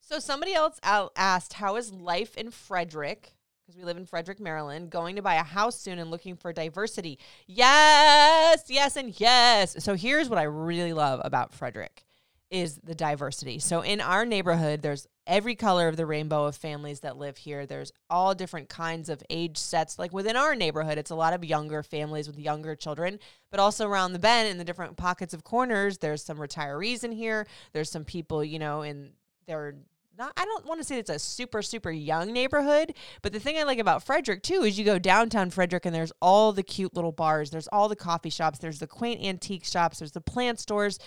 So 0.00 0.18
somebody 0.18 0.54
else 0.54 0.80
asked, 0.82 1.54
"How 1.54 1.76
is 1.76 1.92
life 1.92 2.36
in 2.36 2.50
Frederick?" 2.50 3.36
Because 3.68 3.76
we 3.76 3.84
live 3.84 3.98
in 3.98 4.06
Frederick, 4.06 4.40
Maryland. 4.40 4.88
Going 4.88 5.16
to 5.16 5.20
buy 5.22 5.34
a 5.34 5.42
house 5.42 5.78
soon 5.78 5.98
and 5.98 6.10
looking 6.10 6.36
for 6.36 6.54
diversity. 6.54 7.18
Yes, 7.46 8.64
yes, 8.68 8.96
and 8.96 9.20
yes. 9.20 9.76
So 9.84 9.94
here's 9.94 10.30
what 10.30 10.38
I 10.38 10.44
really 10.44 10.94
love 10.94 11.20
about 11.22 11.52
Frederick 11.52 12.06
is 12.50 12.80
the 12.82 12.94
diversity. 12.94 13.58
So 13.58 13.82
in 13.82 14.00
our 14.00 14.24
neighborhood, 14.24 14.80
there's 14.80 15.06
every 15.26 15.54
color 15.54 15.86
of 15.86 15.98
the 15.98 16.06
rainbow 16.06 16.46
of 16.46 16.56
families 16.56 17.00
that 17.00 17.18
live 17.18 17.36
here. 17.36 17.66
There's 17.66 17.92
all 18.08 18.34
different 18.34 18.70
kinds 18.70 19.10
of 19.10 19.22
age 19.28 19.58
sets. 19.58 19.98
Like 19.98 20.14
within 20.14 20.34
our 20.34 20.54
neighborhood, 20.54 20.96
it's 20.96 21.10
a 21.10 21.14
lot 21.14 21.34
of 21.34 21.44
younger 21.44 21.82
families 21.82 22.26
with 22.26 22.38
younger 22.38 22.74
children, 22.74 23.18
but 23.50 23.60
also 23.60 23.86
around 23.86 24.14
the 24.14 24.18
bend 24.18 24.48
in 24.48 24.56
the 24.56 24.64
different 24.64 24.96
pockets 24.96 25.34
of 25.34 25.44
corners, 25.44 25.98
there's 25.98 26.24
some 26.24 26.38
retirees 26.38 27.04
in 27.04 27.12
here. 27.12 27.46
There's 27.74 27.90
some 27.90 28.06
people, 28.06 28.42
you 28.42 28.58
know, 28.58 28.80
in 28.80 29.10
their 29.46 29.74
not 30.18 30.32
I 30.36 30.44
don't 30.44 30.66
want 30.66 30.80
to 30.80 30.84
say 30.84 30.98
it's 30.98 31.08
a 31.08 31.18
super 31.18 31.62
super 31.62 31.90
young 31.90 32.32
neighborhood, 32.32 32.94
but 33.22 33.32
the 33.32 33.40
thing 33.40 33.56
I 33.56 33.62
like 33.62 33.78
about 33.78 34.02
Frederick 34.02 34.42
too 34.42 34.62
is 34.62 34.78
you 34.78 34.84
go 34.84 34.98
downtown 34.98 35.50
Frederick 35.50 35.86
and 35.86 35.94
there's 35.94 36.12
all 36.20 36.52
the 36.52 36.62
cute 36.62 36.94
little 36.94 37.12
bars, 37.12 37.50
there's 37.50 37.68
all 37.68 37.88
the 37.88 37.96
coffee 37.96 38.30
shops, 38.30 38.58
there's 38.58 38.80
the 38.80 38.86
quaint 38.86 39.22
antique 39.22 39.64
shops, 39.64 40.00
there's 40.00 40.12
the 40.12 40.20
plant 40.20 40.58
stores. 40.58 40.98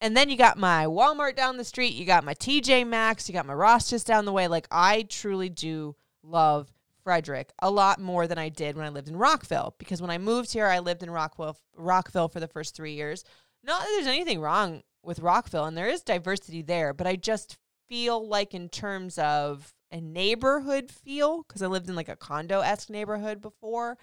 And 0.00 0.16
then 0.16 0.28
you 0.28 0.36
got 0.36 0.58
my 0.58 0.84
Walmart 0.84 1.34
down 1.34 1.56
the 1.56 1.64
street, 1.64 1.94
you 1.94 2.04
got 2.04 2.24
my 2.24 2.34
TJ 2.34 2.86
Maxx, 2.86 3.28
you 3.28 3.32
got 3.32 3.46
my 3.46 3.54
Ross 3.54 3.90
just 3.90 4.06
down 4.06 4.24
the 4.26 4.32
way. 4.32 4.46
Like 4.48 4.68
I 4.70 5.02
truly 5.08 5.48
do 5.48 5.96
love 6.22 6.72
Frederick 7.02 7.52
a 7.60 7.70
lot 7.70 8.00
more 8.00 8.26
than 8.26 8.38
I 8.38 8.48
did 8.48 8.76
when 8.76 8.84
I 8.84 8.90
lived 8.90 9.08
in 9.08 9.16
Rockville 9.16 9.74
because 9.78 10.02
when 10.02 10.10
I 10.10 10.18
moved 10.18 10.52
here, 10.52 10.66
I 10.66 10.80
lived 10.80 11.02
in 11.02 11.10
Rockville 11.10 11.56
Rockville 11.76 12.28
for 12.28 12.40
the 12.40 12.48
first 12.48 12.76
3 12.76 12.92
years. 12.92 13.24
Not 13.64 13.80
that 13.80 13.88
there's 13.96 14.06
anything 14.06 14.40
wrong 14.40 14.82
with 15.02 15.20
Rockville 15.20 15.64
and 15.64 15.76
there 15.76 15.88
is 15.88 16.02
diversity 16.02 16.62
there, 16.62 16.92
but 16.92 17.06
I 17.06 17.16
just 17.16 17.56
feel 17.88 18.26
like 18.26 18.54
in 18.54 18.68
terms 18.68 19.18
of 19.18 19.72
a 19.90 20.00
neighborhood 20.00 20.90
feel 20.90 21.42
because 21.42 21.62
I 21.62 21.66
lived 21.66 21.88
in 21.88 21.96
like 21.96 22.08
a 22.08 22.16
condo 22.16 22.60
esque 22.60 22.90
neighborhood 22.90 23.40
before. 23.40 23.96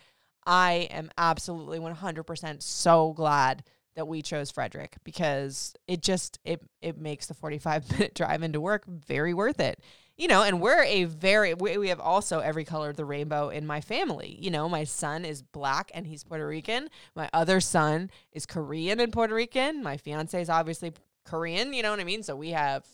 I 0.47 0.87
am 0.91 1.09
absolutely 1.17 1.79
100% 1.79 2.61
so 2.61 3.13
glad 3.13 3.63
that 3.95 4.07
we 4.07 4.21
chose 4.21 4.51
Frederick 4.51 4.97
because 5.03 5.73
it 5.87 6.01
just 6.01 6.39
it 6.43 6.61
it 6.81 6.97
makes 6.97 7.27
the 7.27 7.33
45 7.33 7.91
minute 7.91 8.13
drive 8.13 8.43
into 8.43 8.61
work 8.61 8.85
very 8.87 9.33
worth 9.33 9.59
it. 9.59 9.79
You 10.17 10.29
know, 10.29 10.43
and 10.43 10.61
we're 10.61 10.83
a 10.83 11.03
very 11.05 11.53
we, 11.53 11.77
we 11.77 11.89
have 11.89 11.99
also 11.99 12.39
every 12.39 12.63
color 12.63 12.89
of 12.89 12.97
the 12.97 13.05
rainbow 13.05 13.49
in 13.49 13.65
my 13.65 13.81
family. 13.81 14.37
You 14.39 14.51
know, 14.51 14.69
my 14.69 14.83
son 14.83 15.25
is 15.25 15.41
black 15.41 15.91
and 15.93 16.07
he's 16.07 16.23
Puerto 16.23 16.45
Rican. 16.45 16.89
My 17.15 17.29
other 17.33 17.59
son 17.59 18.09
is 18.31 18.45
Korean 18.45 18.99
and 18.99 19.11
Puerto 19.11 19.33
Rican. 19.33 19.83
My 19.83 19.97
fiance 19.97 20.39
is 20.39 20.49
obviously 20.49 20.93
Korean, 21.25 21.73
you 21.73 21.81
know 21.81 21.91
what 21.91 21.99
I 21.99 22.05
mean? 22.05 22.23
So 22.23 22.35
we 22.35 22.51
have 22.51 22.85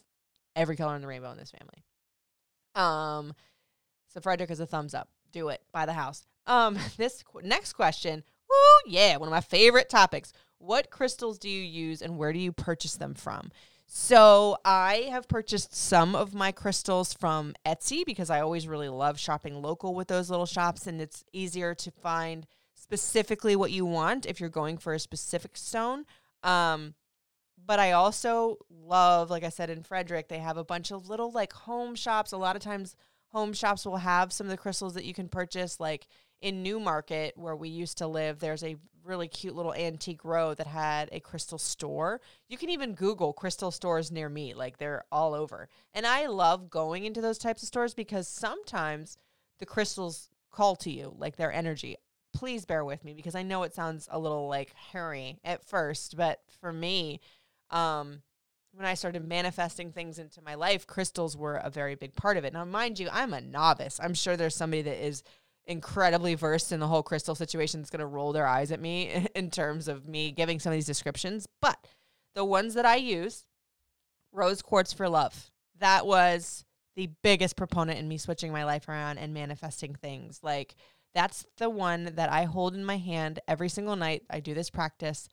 every 0.56 0.76
color 0.76 0.96
in 0.96 1.02
the 1.02 1.08
rainbow 1.08 1.32
in 1.32 1.38
this 1.38 1.52
family. 1.52 1.84
Um, 2.76 3.34
so 4.08 4.20
Frederick 4.20 4.52
is 4.52 4.60
a 4.60 4.66
thumbs 4.66 4.94
up. 4.94 5.10
Do 5.32 5.50
it. 5.50 5.62
Buy 5.72 5.86
the 5.86 5.94
house. 5.94 6.26
Um, 6.48 6.78
this 6.98 7.24
qu- 7.24 7.42
next 7.44 7.74
question. 7.74 8.24
Woo, 8.50 8.92
yeah, 8.92 9.18
one 9.18 9.28
of 9.28 9.32
my 9.32 9.42
favorite 9.42 9.90
topics. 9.90 10.34
What 10.58 10.92
crystals 10.92 11.40
do 11.40 11.50
you 11.50 11.62
use 11.62 12.02
and 12.02 12.18
where 12.18 12.34
do 12.34 12.40
you 12.40 12.52
purchase 12.52 12.96
them 12.96 13.14
from? 13.14 13.52
So 13.88 14.58
I 14.64 15.08
have 15.10 15.28
purchased 15.28 15.76
some 15.76 16.16
of 16.16 16.34
my 16.34 16.54
crystals 16.54 17.14
from 17.14 17.54
Etsy 17.66 18.06
because 18.06 18.30
I 18.30 18.40
always 18.40 18.68
really 18.68 18.88
love 18.88 19.20
shopping 19.20 19.62
local 19.62 19.94
with 19.94 20.08
those 20.08 20.30
little 20.30 20.46
shops 20.46 20.88
and 20.88 21.02
it's 21.02 21.26
easier 21.34 21.76
to 21.76 21.92
find 21.92 22.48
specifically 22.74 23.56
what 23.56 23.72
you 23.72 23.86
want 23.86 24.26
if 24.26 24.40
you're 24.40 24.50
going 24.50 24.78
for 24.78 24.94
a 24.94 25.00
specific 25.00 25.58
stone. 25.58 26.06
Um, 26.44 26.94
but 27.66 27.80
I 27.80 27.92
also 27.92 28.58
love, 28.70 29.30
like 29.30 29.44
I 29.44 29.50
said 29.50 29.70
in 29.70 29.84
Frederick, 29.84 30.28
they 30.28 30.40
have 30.40 30.58
a 30.58 30.64
bunch 30.64 30.92
of 30.92 31.10
little 31.10 31.32
like 31.32 31.54
home 31.54 31.96
shops. 31.96 32.32
A 32.32 32.38
lot 32.38 32.56
of 32.56 32.62
times, 32.62 32.96
home 33.28 33.54
shops 33.54 33.86
will 33.86 33.98
have 33.98 34.34
some 34.34 34.48
of 34.48 34.52
the 34.52 34.58
crystals 34.58 34.94
that 34.96 35.06
you 35.06 35.14
can 35.14 35.30
purchase. 35.30 35.80
Like 35.80 36.08
in 36.42 36.64
New 36.64 36.80
Market, 36.80 37.38
where 37.38 37.56
we 37.56 37.70
used 37.70 37.98
to 38.00 38.08
live, 38.08 38.40
there's 38.40 38.64
a 38.64 38.76
really 39.04 39.28
cute 39.28 39.56
little 39.56 39.74
antique 39.74 40.24
row 40.24 40.54
that 40.54 40.68
had 40.68 41.10
a 41.12 41.20
crystal 41.20 41.58
store. 41.58 42.22
You 42.48 42.58
can 42.58 42.70
even 42.70 42.94
Google 42.94 43.34
crystal 43.34 43.72
stores 43.72 44.12
near 44.12 44.30
me, 44.30 44.54
like 44.54 44.78
they're 44.78 45.06
all 45.12 45.34
over. 45.34 45.70
And 45.94 46.06
I 46.06 46.28
love 46.28 46.70
going 46.70 47.06
into 47.06 47.22
those 47.22 47.38
types 47.38 47.64
of 47.64 47.68
stores 47.68 47.94
because 47.94 48.28
sometimes 48.28 49.18
the 49.60 49.66
crystals 49.66 50.30
call 50.52 50.76
to 50.78 50.92
you, 50.92 51.16
like 51.18 51.38
their 51.38 51.52
energy. 51.52 51.98
Please 52.34 52.66
bear 52.66 52.86
with 52.86 53.04
me 53.04 53.14
because 53.14 53.36
I 53.36 53.44
know 53.44 53.64
it 53.64 53.74
sounds 53.74 54.08
a 54.12 54.20
little 54.20 54.48
like 54.48 54.74
hairy 54.74 55.40
at 55.44 55.66
first, 55.66 56.16
but 56.16 56.42
for 56.60 56.72
me, 56.72 57.20
um, 57.72 58.22
when 58.74 58.86
I 58.86 58.94
started 58.94 59.28
manifesting 59.28 59.92
things 59.92 60.20
into 60.20 60.42
my 60.42 60.56
life, 60.56 60.88
crystals 60.88 61.36
were 61.36 61.56
a 61.56 61.70
very 61.70 61.96
big 61.96 62.16
part 62.16 62.38
of 62.38 62.46
it. 62.46 62.54
Now, 62.54 62.64
mind 62.66 63.00
you, 63.00 63.10
I'm 63.12 63.34
a 63.34 63.42
novice. 63.42 64.00
I'm 64.02 64.14
sure 64.14 64.38
there's 64.38 64.56
somebody 64.56 64.82
that 64.84 65.06
is 65.06 65.24
incredibly 65.66 66.36
versed 66.36 66.72
in 66.72 66.80
the 66.80 66.88
whole 66.88 67.04
crystal 67.04 67.36
situation 67.36 67.82
that's 67.82 67.90
going 67.90 68.00
to 68.00 68.06
roll 68.06 68.34
their 68.34 68.48
eyes 68.48 68.72
at 68.72 68.80
me 68.80 69.28
in 69.36 69.50
terms 69.50 69.88
of 69.88 70.08
me 70.08 70.32
giving 70.32 70.60
some 70.60 70.72
of 70.72 70.78
these 70.78 70.86
descriptions. 70.86 71.48
But 71.62 71.78
the 72.34 72.46
ones 72.46 72.74
that 72.76 72.86
I 72.86 72.96
use, 72.96 73.46
rose 74.32 74.62
quartz 74.62 74.94
for 74.94 75.10
love. 75.10 75.52
That 75.80 76.06
was 76.06 76.66
the 76.96 77.10
biggest 77.24 77.56
proponent 77.56 78.00
in 78.00 78.08
me 78.08 78.18
switching 78.18 78.52
my 78.52 78.64
life 78.64 78.88
around 78.88 79.18
and 79.18 79.34
manifesting 79.34 79.96
things. 79.96 80.40
Like 80.44 80.76
that's 81.14 81.46
the 81.58 81.70
one 81.70 82.12
that 82.16 82.32
I 82.32 82.44
hold 82.46 82.76
in 82.76 82.86
my 82.86 82.98
hand 82.98 83.40
every 83.48 83.70
single 83.70 83.96
night. 83.96 84.24
I 84.30 84.40
do 84.40 84.54
this 84.54 84.70
practice. 84.70 85.28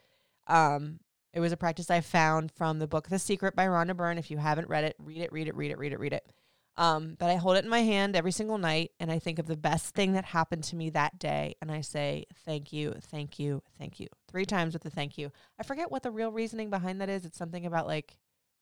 Um, 0.47 1.01
it 1.33 1.41
was 1.41 1.53
a 1.53 1.57
practice 1.57 1.91
I 1.91 2.01
found 2.01 2.51
from 2.53 2.79
the 2.79 2.87
book 2.87 3.09
The 3.09 3.19
Secret 3.19 3.55
by 3.55 3.67
Rhonda 3.67 3.97
Byrne. 3.97 4.19
If 4.19 4.31
you 4.31 4.39
haven't 4.39 4.69
read 4.69 4.85
it, 4.85 4.97
read 4.99 5.21
it, 5.21 5.33
read 5.33 5.49
it, 5.49 5.57
read 5.57 5.71
it, 5.71 5.79
read 5.79 5.93
it, 5.93 6.01
read 6.01 6.13
it. 6.13 6.33
Um, 6.77 7.17
but 7.19 7.29
I 7.29 7.35
hold 7.35 7.57
it 7.57 7.65
in 7.65 7.71
my 7.71 7.81
hand 7.81 8.15
every 8.15 8.31
single 8.31 8.57
night 8.57 8.93
and 9.01 9.11
I 9.11 9.19
think 9.19 9.41
of 9.41 9.47
the 9.47 9.57
best 9.57 9.97
thing 9.97 10.13
that 10.13 10.25
happened 10.25 10.63
to 10.65 10.77
me 10.77 10.91
that 10.91 11.19
day. 11.19 11.57
And 11.61 11.73
I 11.73 11.81
say, 11.81 12.27
thank 12.45 12.73
you, 12.73 12.95
thank 13.11 13.41
you, 13.41 13.63
thank 13.79 13.99
you. 13.99 14.07
Three 14.31 14.45
times 14.45 14.75
with 14.75 14.85
the 14.85 14.91
thank 14.91 15.19
you. 15.19 15.33
I 15.59 15.65
forget 15.65 15.91
what 15.91 16.05
the 16.05 16.13
real 16.13 16.31
reasoning 16.31 16.71
behind 16.71 17.01
that 17.01 17.09
is. 17.09 17.25
It's 17.25 17.37
something 17.37 17.67
about 17.67 17.89
like 17.89 18.17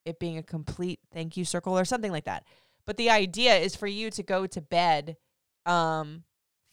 it 0.06 0.18
being 0.18 0.38
a 0.38 0.42
complete 0.42 1.00
thank 1.12 1.36
you 1.36 1.44
circle 1.44 1.78
or 1.78 1.84
something 1.84 2.10
like 2.10 2.24
that. 2.24 2.44
But 2.86 2.96
the 2.96 3.10
idea 3.10 3.54
is 3.56 3.76
for 3.76 3.86
you 3.86 4.10
to 4.12 4.22
go 4.22 4.46
to 4.46 4.60
bed 4.62 5.18
um, 5.66 6.24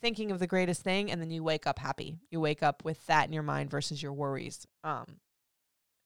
thinking 0.01 0.31
of 0.31 0.39
the 0.39 0.47
greatest 0.47 0.81
thing 0.81 1.11
and 1.11 1.19
then 1.21 1.29
you 1.29 1.43
wake 1.43 1.67
up 1.67 1.77
happy. 1.77 2.15
You 2.29 2.39
wake 2.39 2.63
up 2.63 2.85
with 2.85 3.05
that 3.07 3.27
in 3.27 3.33
your 3.33 3.43
mind 3.43 3.69
versus 3.69 4.01
your 4.01 4.13
worries. 4.13 4.65
Um, 4.85 5.17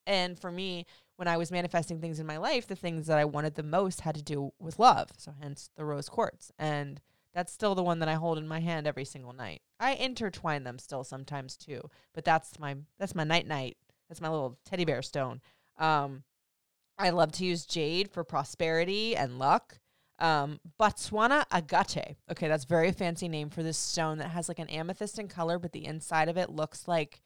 and 0.08 0.40
for 0.40 0.52
me, 0.52 0.86
when 1.18 1.28
I 1.28 1.38
was 1.38 1.52
manifesting 1.52 2.00
things 2.00 2.20
in 2.20 2.26
my 2.26 2.38
life, 2.38 2.66
the 2.66 2.76
things 2.76 3.08
that 3.08 3.18
I 3.18 3.26
wanted 3.26 3.56
the 3.56 3.64
most 3.64 4.02
had 4.02 4.16
to 4.16 4.24
do 4.24 4.54
with 4.60 4.80
love. 4.80 5.10
So 5.18 5.34
hence 5.40 5.70
the 5.76 5.86
rose 5.86 6.10
quartz. 6.10 6.52
And 6.58 7.02
that's 7.34 7.52
still 7.52 7.76
the 7.76 7.84
one 7.84 8.00
that 8.00 8.10
I 8.10 8.14
hold 8.14 8.38
in 8.38 8.48
my 8.48 8.62
hand 8.62 8.88
every 8.88 9.06
single 9.06 9.34
night. 9.34 9.62
I 9.80 9.94
intertwine 9.94 10.64
them 10.64 10.80
still 10.80 11.04
sometimes 11.04 11.58
too, 11.58 11.90
but 12.14 12.24
that's 12.24 12.58
my 12.58 12.78
that's 12.98 13.14
my 13.14 13.24
night 13.24 13.46
night. 13.46 13.78
That's 14.08 14.22
my 14.22 14.30
little 14.30 14.58
teddy 14.66 14.86
bear 14.86 15.02
stone. 15.02 15.42
Um, 15.78 16.24
I 16.98 17.10
love 17.10 17.32
to 17.34 17.46
use 17.46 17.66
jade 17.66 18.10
for 18.10 18.24
prosperity 18.24 19.16
and 19.16 19.38
luck. 19.38 19.80
Um, 20.20 20.60
Botswana 20.80 21.46
agate. 21.52 22.16
Okay, 22.32 22.48
that's 22.48 22.66
very 22.66 22.92
fancy 22.92 23.28
name 23.28 23.50
for 23.50 23.62
this 23.62 23.78
stone 23.78 24.18
that 24.18 24.30
has 24.30 24.48
like 24.48 24.58
an 24.58 24.70
amethyst 24.70 25.20
in 25.20 25.28
color, 25.28 25.60
but 25.60 25.74
the 25.74 25.86
inside 25.86 26.30
of 26.30 26.38
it 26.38 26.50
looks 26.50 26.88
like 26.88 27.22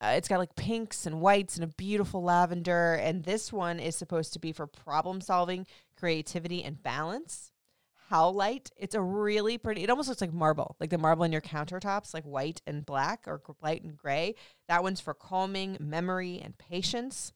uh, 0.00 0.14
it's 0.16 0.28
got 0.28 0.38
like 0.38 0.56
pinks 0.56 1.06
and 1.06 1.20
whites 1.20 1.56
and 1.56 1.64
a 1.64 1.74
beautiful 1.76 2.22
lavender. 2.22 2.94
And 2.94 3.24
this 3.24 3.52
one 3.52 3.78
is 3.78 3.96
supposed 3.96 4.32
to 4.32 4.38
be 4.38 4.52
for 4.52 4.66
problem 4.66 5.20
solving, 5.20 5.66
creativity, 5.98 6.64
and 6.64 6.82
balance. 6.82 7.52
Howlite. 8.10 8.72
It's 8.76 8.94
a 8.94 9.00
really 9.00 9.56
pretty, 9.56 9.84
it 9.84 9.90
almost 9.90 10.08
looks 10.08 10.20
like 10.20 10.32
marble, 10.32 10.76
like 10.80 10.90
the 10.90 10.98
marble 10.98 11.24
in 11.24 11.32
your 11.32 11.40
countertops, 11.40 12.12
like 12.12 12.24
white 12.24 12.60
and 12.66 12.84
black 12.84 13.24
or 13.26 13.40
white 13.60 13.82
and 13.84 13.96
gray. 13.96 14.34
That 14.68 14.82
one's 14.82 15.00
for 15.00 15.14
calming, 15.14 15.76
memory, 15.78 16.40
and 16.42 16.58
patience. 16.58 17.32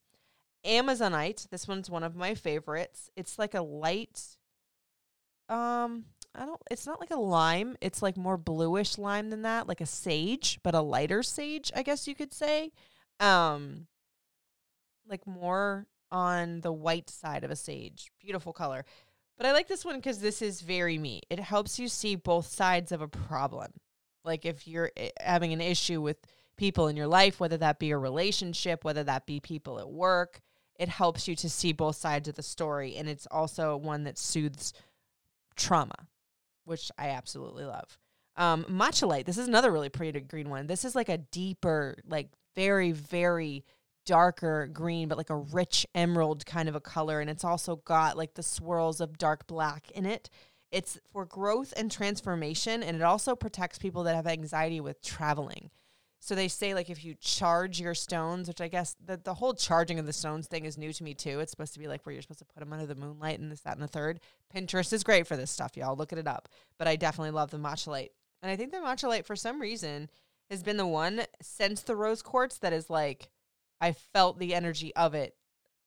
Amazonite. 0.67 1.49
This 1.51 1.69
one's 1.69 1.91
one 1.91 2.03
of 2.03 2.17
my 2.17 2.35
favorites. 2.35 3.11
It's 3.15 3.39
like 3.39 3.55
a 3.55 3.63
light, 3.63 4.39
um, 5.49 6.07
I 6.35 6.45
don't 6.45 6.61
it's 6.71 6.87
not 6.87 7.01
like 7.01 7.11
a 7.11 7.17
lime, 7.17 7.77
it's 7.81 8.03
like 8.03 8.17
more 8.17 8.37
bluish 8.37 8.99
lime 8.99 9.31
than 9.31 9.43
that, 9.43 9.69
like 9.69 9.81
a 9.81 9.87
sage, 9.87 10.59
but 10.63 10.75
a 10.75 10.81
lighter 10.81 11.23
sage, 11.23 11.71
I 11.75 11.83
guess 11.83 12.09
you 12.09 12.15
could 12.15 12.35
say. 12.35 12.73
Um 13.21 13.87
like 15.09 15.27
more 15.27 15.87
on 16.11 16.61
the 16.61 16.73
white 16.73 17.11
side 17.11 17.45
of 17.45 17.51
a 17.51 17.57
sage. 17.57 18.11
Beautiful 18.21 18.53
color. 18.53 18.85
But 19.37 19.47
I 19.47 19.53
like 19.53 19.69
this 19.69 19.85
one 19.85 20.01
cuz 20.03 20.19
this 20.19 20.43
is 20.43 20.61
very 20.61 20.99
me. 20.99 21.23
It 21.31 21.41
helps 21.41 21.79
you 21.79 21.89
see 21.89 22.17
both 22.17 22.47
sides 22.47 22.91
of 22.93 23.01
a 23.01 23.09
problem. 23.09 23.73
Like 24.25 24.45
if 24.45 24.67
you're 24.67 24.91
eh, 24.97 25.11
having 25.21 25.53
an 25.53 25.61
issue 25.61 26.01
with 26.01 26.19
people 26.57 26.89
in 26.89 26.97
your 26.97 27.09
life, 27.09 27.39
whether 27.41 27.59
that 27.59 27.79
be 27.79 27.91
a 27.91 27.99
relationship, 27.99 28.85
whether 28.85 29.05
that 29.05 29.27
be 29.27 29.41
people 29.41 29.79
at 29.79 29.91
work, 29.91 30.41
it 30.77 30.89
helps 30.89 31.29
you 31.29 31.37
to 31.37 31.51
see 31.51 31.73
both 31.73 31.97
sides 31.97 32.29
of 32.29 32.35
the 32.35 32.43
story 32.43 32.97
and 32.97 33.09
it's 33.09 33.27
also 33.31 33.77
one 33.77 34.03
that 34.05 34.19
soothes 34.19 34.73
trauma 35.57 36.09
which 36.65 36.91
I 36.99 37.11
absolutely 37.11 37.65
love. 37.65 37.99
Um, 38.37 38.65
malachite. 38.69 39.27
This 39.27 39.39
is 39.39 39.49
another 39.49 39.71
really 39.71 39.89
pretty 39.89 40.19
green 40.21 40.51
one. 40.51 40.67
This 40.67 40.85
is 40.85 40.95
like 40.95 41.09
a 41.09 41.19
deeper, 41.19 41.97
like 42.07 42.29
very, 42.57 42.93
very 42.93 43.65
darker 44.07 44.69
green, 44.73 45.09
but 45.09 45.19
like 45.19 45.31
a 45.31 45.37
rich 45.37 45.87
emerald 45.95 46.45
kind 46.45 46.69
of 46.69 46.75
a 46.75 46.81
color. 46.81 47.21
And 47.21 47.31
it's 47.31 47.45
also 47.45 47.77
got 47.77 48.17
like 48.17 48.35
the 48.35 48.43
swirls 48.43 49.01
of 49.01 49.19
dark 49.19 49.47
black 49.47 49.91
in 49.93 50.05
it. 50.07 50.31
It's 50.71 50.99
for 51.13 51.25
growth 51.25 51.73
and 51.77 51.89
transformation, 51.89 52.83
and 52.83 52.97
it 52.97 53.03
also 53.03 53.37
protects 53.37 53.79
people 53.79 54.03
that 54.05 54.17
have 54.17 54.27
anxiety 54.27 54.81
with 54.81 55.01
traveling. 55.03 55.71
So 56.25 56.35
they 56.35 56.49
say 56.49 56.73
like 56.73 56.89
if 56.89 57.05
you 57.05 57.15
charge 57.21 57.79
your 57.79 57.93
stones, 57.93 58.49
which 58.49 58.63
I 58.63 58.69
guess 58.69 58.97
the, 59.05 59.19
the 59.19 59.35
whole 59.35 59.53
charging 59.53 59.99
of 59.99 60.07
the 60.07 60.13
stones 60.15 60.47
thing 60.47 60.65
is 60.65 60.79
new 60.79 60.91
to 60.91 61.05
me 61.05 61.13
too. 61.13 61.39
It's 61.39 61.51
supposed 61.51 61.75
to 61.75 61.79
be 61.79 61.87
like 61.87 62.07
where 62.07 62.15
you're 62.15 62.23
supposed 62.23 62.39
to 62.39 62.47
put 62.47 62.61
them 62.61 62.73
under 62.73 62.87
the 62.87 62.95
moonlight 62.95 63.41
and 63.41 63.53
this, 63.53 63.61
that, 63.61 63.75
and 63.75 63.83
the 63.83 63.87
third. 63.87 64.21
Pinterest 64.57 64.91
is 64.95 65.05
great 65.05 65.27
for 65.27 65.37
this 65.37 65.51
stuff, 65.51 65.77
y'all. 65.77 65.95
Look 65.95 66.15
it 66.15 66.27
up. 66.27 66.49
But 66.79 66.89
I 66.89 66.97
definitely 66.97 67.33
love 67.33 67.51
the 67.51 67.59
malachite. 67.59 68.13
And 68.41 68.51
I 68.51 68.57
think 68.57 68.73
the 68.73 68.81
malachite 68.81 69.27
for 69.27 69.37
some 69.37 69.61
reason 69.61 70.09
has 70.49 70.63
been 70.63 70.79
the 70.79 70.87
one 70.87 71.25
since 71.43 71.83
the 71.83 71.95
rose 71.95 72.23
quartz 72.23 72.57
that 72.57 72.73
is 72.73 72.89
like 72.89 73.29
I 73.79 73.93
felt 73.93 74.39
the 74.39 74.55
energy 74.55 74.97
of 74.97 75.13
it 75.13 75.35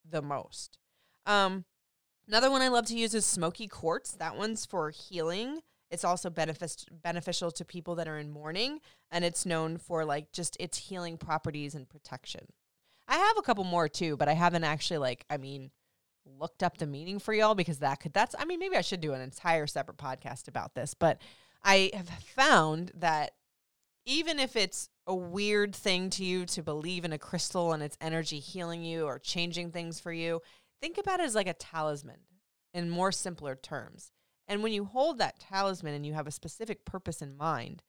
the 0.07 0.21
most. 0.21 0.77
Um, 1.25 1.65
another 2.27 2.51
one 2.51 2.61
I 2.61 2.67
love 2.67 2.85
to 2.85 2.95
use 2.95 3.15
is 3.15 3.25
smoky 3.25 3.67
quartz. 3.67 4.11
That 4.11 4.37
one's 4.37 4.67
for 4.67 4.91
healing. 4.91 5.61
It's 5.89 6.03
also 6.03 6.29
benefic- 6.29 6.85
beneficial 6.91 7.51
to 7.51 7.65
people 7.65 7.95
that 7.95 8.07
are 8.07 8.17
in 8.17 8.29
mourning, 8.29 8.79
and 9.11 9.23
it's 9.23 9.45
known 9.45 9.77
for 9.77 10.03
like 10.03 10.31
just 10.31 10.57
its 10.59 10.77
healing 10.77 11.17
properties 11.17 11.75
and 11.75 11.87
protection. 11.87 12.47
I 13.07 13.17
have 13.17 13.37
a 13.37 13.41
couple 13.41 13.63
more 13.63 13.87
too, 13.87 14.17
but 14.17 14.27
I 14.27 14.33
haven't 14.33 14.65
actually 14.65 14.97
like 14.97 15.25
I 15.29 15.37
mean 15.37 15.71
looked 16.25 16.61
up 16.61 16.77
the 16.77 16.85
meaning 16.85 17.19
for 17.19 17.33
y'all 17.33 17.55
because 17.55 17.79
that 17.79 18.01
could 18.01 18.13
that's 18.13 18.35
I 18.37 18.45
mean 18.45 18.59
maybe 18.59 18.75
I 18.75 18.81
should 18.81 18.99
do 18.99 19.13
an 19.13 19.21
entire 19.21 19.67
separate 19.67 19.97
podcast 19.97 20.47
about 20.47 20.75
this, 20.75 20.93
but 20.93 21.21
I 21.63 21.91
have 21.93 22.09
found 22.09 22.91
that 22.95 23.31
even 24.05 24.39
if 24.39 24.55
it's 24.55 24.89
a 25.05 25.15
weird 25.15 25.75
thing 25.75 26.09
to 26.11 26.23
you 26.23 26.45
to 26.45 26.63
believe 26.63 27.05
in 27.05 27.13
a 27.13 27.17
crystal 27.17 27.73
and 27.73 27.83
its 27.83 27.97
energy 27.99 28.39
healing 28.39 28.83
you 28.83 29.05
or 29.05 29.19
changing 29.19 29.71
things 29.71 29.99
for 29.99 30.11
you, 30.11 30.41
think 30.81 30.97
about 30.97 31.19
it 31.19 31.23
as 31.23 31.35
like 31.35 31.47
a 31.47 31.53
talisman 31.53 32.19
in 32.73 32.89
more 32.89 33.11
simpler 33.11 33.55
terms. 33.55 34.11
And 34.47 34.63
when 34.63 34.73
you 34.73 34.85
hold 34.85 35.17
that 35.17 35.39
talisman 35.39 35.93
and 35.93 36.05
you 36.05 36.13
have 36.13 36.27
a 36.27 36.31
specific 36.31 36.85
purpose 36.85 37.21
in 37.21 37.35
mind, 37.35 37.83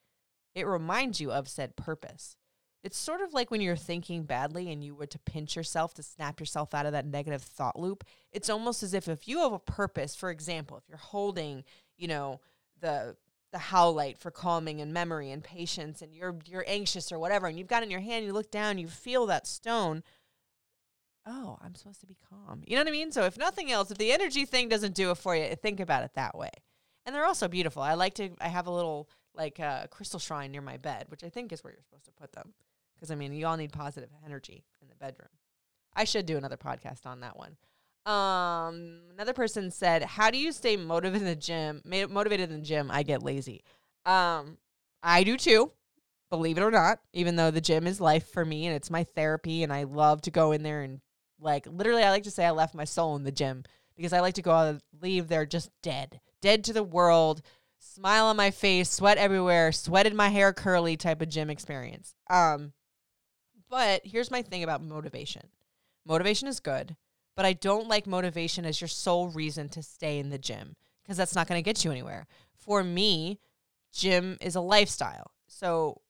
it 0.54 0.66
reminds 0.66 1.20
you 1.20 1.30
of 1.30 1.48
said 1.48 1.76
purpose. 1.76 2.36
It's 2.82 2.96
sort 2.96 3.20
of 3.20 3.34
like 3.34 3.50
when 3.50 3.60
you're 3.60 3.76
thinking 3.76 4.22
badly 4.22 4.70
and 4.70 4.82
you 4.82 4.94
were 4.94 5.06
to 5.06 5.18
pinch 5.20 5.56
yourself 5.56 5.94
to 5.94 6.02
snap 6.02 6.40
yourself 6.40 6.74
out 6.74 6.86
of 6.86 6.92
that 6.92 7.06
negative 7.06 7.42
thought 7.42 7.78
loop. 7.78 8.04
It's 8.32 8.48
almost 8.48 8.82
as 8.82 8.94
if 8.94 9.08
if 9.08 9.26
you 9.26 9.38
have 9.38 9.52
a 9.52 9.58
purpose, 9.58 10.14
for 10.14 10.30
example, 10.30 10.76
if 10.76 10.88
you're 10.88 10.98
holding, 10.98 11.64
you 11.96 12.08
know, 12.08 12.40
the 12.80 13.16
the 13.50 13.58
howlite 13.58 14.18
for 14.18 14.30
calming 14.30 14.80
and 14.80 14.92
memory 14.92 15.30
and 15.30 15.42
patience 15.42 16.02
and 16.02 16.14
you're 16.14 16.36
you're 16.44 16.64
anxious 16.68 17.10
or 17.10 17.18
whatever 17.18 17.46
and 17.46 17.58
you've 17.58 17.66
got 17.66 17.82
it 17.82 17.86
in 17.86 17.90
your 17.90 18.00
hand, 18.00 18.24
you 18.24 18.32
look 18.32 18.50
down, 18.50 18.78
you 18.78 18.86
feel 18.86 19.26
that 19.26 19.46
stone, 19.46 20.02
oh, 21.28 21.58
I'm 21.62 21.74
supposed 21.74 22.00
to 22.00 22.06
be 22.06 22.16
calm. 22.28 22.62
You 22.66 22.76
know 22.76 22.82
what 22.82 22.88
I 22.88 22.92
mean? 22.92 23.12
So 23.12 23.24
if 23.24 23.36
nothing 23.38 23.70
else, 23.70 23.90
if 23.90 23.98
the 23.98 24.12
energy 24.12 24.44
thing 24.44 24.68
doesn't 24.68 24.94
do 24.94 25.10
it 25.10 25.18
for 25.18 25.36
you, 25.36 25.54
think 25.54 25.80
about 25.80 26.02
it 26.02 26.12
that 26.14 26.36
way. 26.36 26.50
And 27.06 27.14
they're 27.14 27.26
also 27.26 27.48
beautiful. 27.48 27.82
I 27.82 27.94
like 27.94 28.14
to 28.14 28.30
I 28.40 28.48
have 28.48 28.66
a 28.66 28.70
little 28.72 29.08
like 29.34 29.58
a 29.58 29.64
uh, 29.64 29.86
crystal 29.86 30.18
shrine 30.18 30.50
near 30.50 30.62
my 30.62 30.76
bed, 30.78 31.06
which 31.08 31.22
I 31.22 31.28
think 31.28 31.52
is 31.52 31.62
where 31.62 31.72
you're 31.72 31.82
supposed 31.82 32.06
to 32.06 32.12
put 32.12 32.32
them. 32.32 32.54
Because 32.94 33.10
I 33.10 33.14
mean, 33.14 33.32
you 33.32 33.46
all 33.46 33.56
need 33.56 33.72
positive 33.72 34.10
energy 34.24 34.64
in 34.82 34.88
the 34.88 34.96
bedroom. 34.96 35.28
I 35.94 36.04
should 36.04 36.26
do 36.26 36.36
another 36.36 36.56
podcast 36.56 37.06
on 37.06 37.20
that 37.20 37.36
one. 37.36 37.56
Um, 38.04 39.00
another 39.12 39.32
person 39.32 39.70
said, 39.70 40.02
"How 40.02 40.30
do 40.30 40.38
you 40.38 40.52
stay 40.52 40.76
motivated 40.76 41.22
in 41.22 41.28
the 41.28 41.36
gym? 41.36 41.82
Motivated 41.84 42.50
in 42.50 42.60
the 42.60 42.66
gym? 42.66 42.90
I 42.90 43.02
get 43.02 43.22
lazy. 43.22 43.62
Um, 44.04 44.58
I 45.02 45.24
do 45.24 45.36
too 45.36 45.72
believe 46.30 46.58
it 46.58 46.62
or 46.62 46.70
not, 46.70 47.00
even 47.12 47.36
though 47.36 47.50
the 47.50 47.60
gym 47.60 47.86
is 47.86 48.00
life 48.00 48.28
for 48.28 48.44
me 48.44 48.66
and 48.66 48.76
it's 48.76 48.90
my 48.90 49.04
therapy 49.04 49.62
and 49.62 49.72
I 49.72 49.84
love 49.84 50.20
to 50.22 50.30
go 50.30 50.52
in 50.52 50.62
there 50.62 50.82
and 50.82 51.00
like 51.40 51.66
literally, 51.66 52.02
I 52.02 52.10
like 52.10 52.24
to 52.24 52.30
say 52.30 52.44
I 52.44 52.50
left 52.50 52.74
my 52.74 52.84
soul 52.84 53.16
in 53.16 53.24
the 53.24 53.32
gym 53.32 53.64
because 53.96 54.12
I 54.12 54.20
like 54.20 54.34
to 54.34 54.42
go 54.42 54.52
out 54.52 54.68
and 54.68 54.82
leave 55.00 55.28
there 55.28 55.46
just 55.46 55.70
dead, 55.82 56.20
dead 56.40 56.64
to 56.64 56.72
the 56.72 56.82
world, 56.82 57.42
smile 57.78 58.26
on 58.26 58.36
my 58.36 58.50
face, 58.50 58.90
sweat 58.90 59.18
everywhere, 59.18 59.72
sweated 59.72 60.14
my 60.14 60.28
hair 60.28 60.52
curly 60.52 60.96
type 60.96 61.22
of 61.22 61.28
gym 61.28 61.50
experience. 61.50 62.14
Um, 62.30 62.72
but 63.68 64.02
here's 64.04 64.30
my 64.30 64.42
thing 64.42 64.62
about 64.62 64.82
motivation. 64.82 65.42
Motivation 66.06 66.48
is 66.48 66.60
good, 66.60 66.96
but 67.36 67.44
I 67.44 67.52
don't 67.52 67.88
like 67.88 68.06
motivation 68.06 68.64
as 68.64 68.80
your 68.80 68.88
sole 68.88 69.28
reason 69.28 69.68
to 69.70 69.82
stay 69.82 70.18
in 70.18 70.30
the 70.30 70.38
gym 70.38 70.76
because 71.02 71.16
that's 71.16 71.34
not 71.34 71.48
going 71.48 71.58
to 71.58 71.68
get 71.68 71.84
you 71.84 71.90
anywhere. 71.90 72.26
For 72.56 72.82
me, 72.82 73.40
gym 73.92 74.38
is 74.40 74.54
a 74.54 74.60
lifestyle. 74.60 75.32
So 75.46 76.00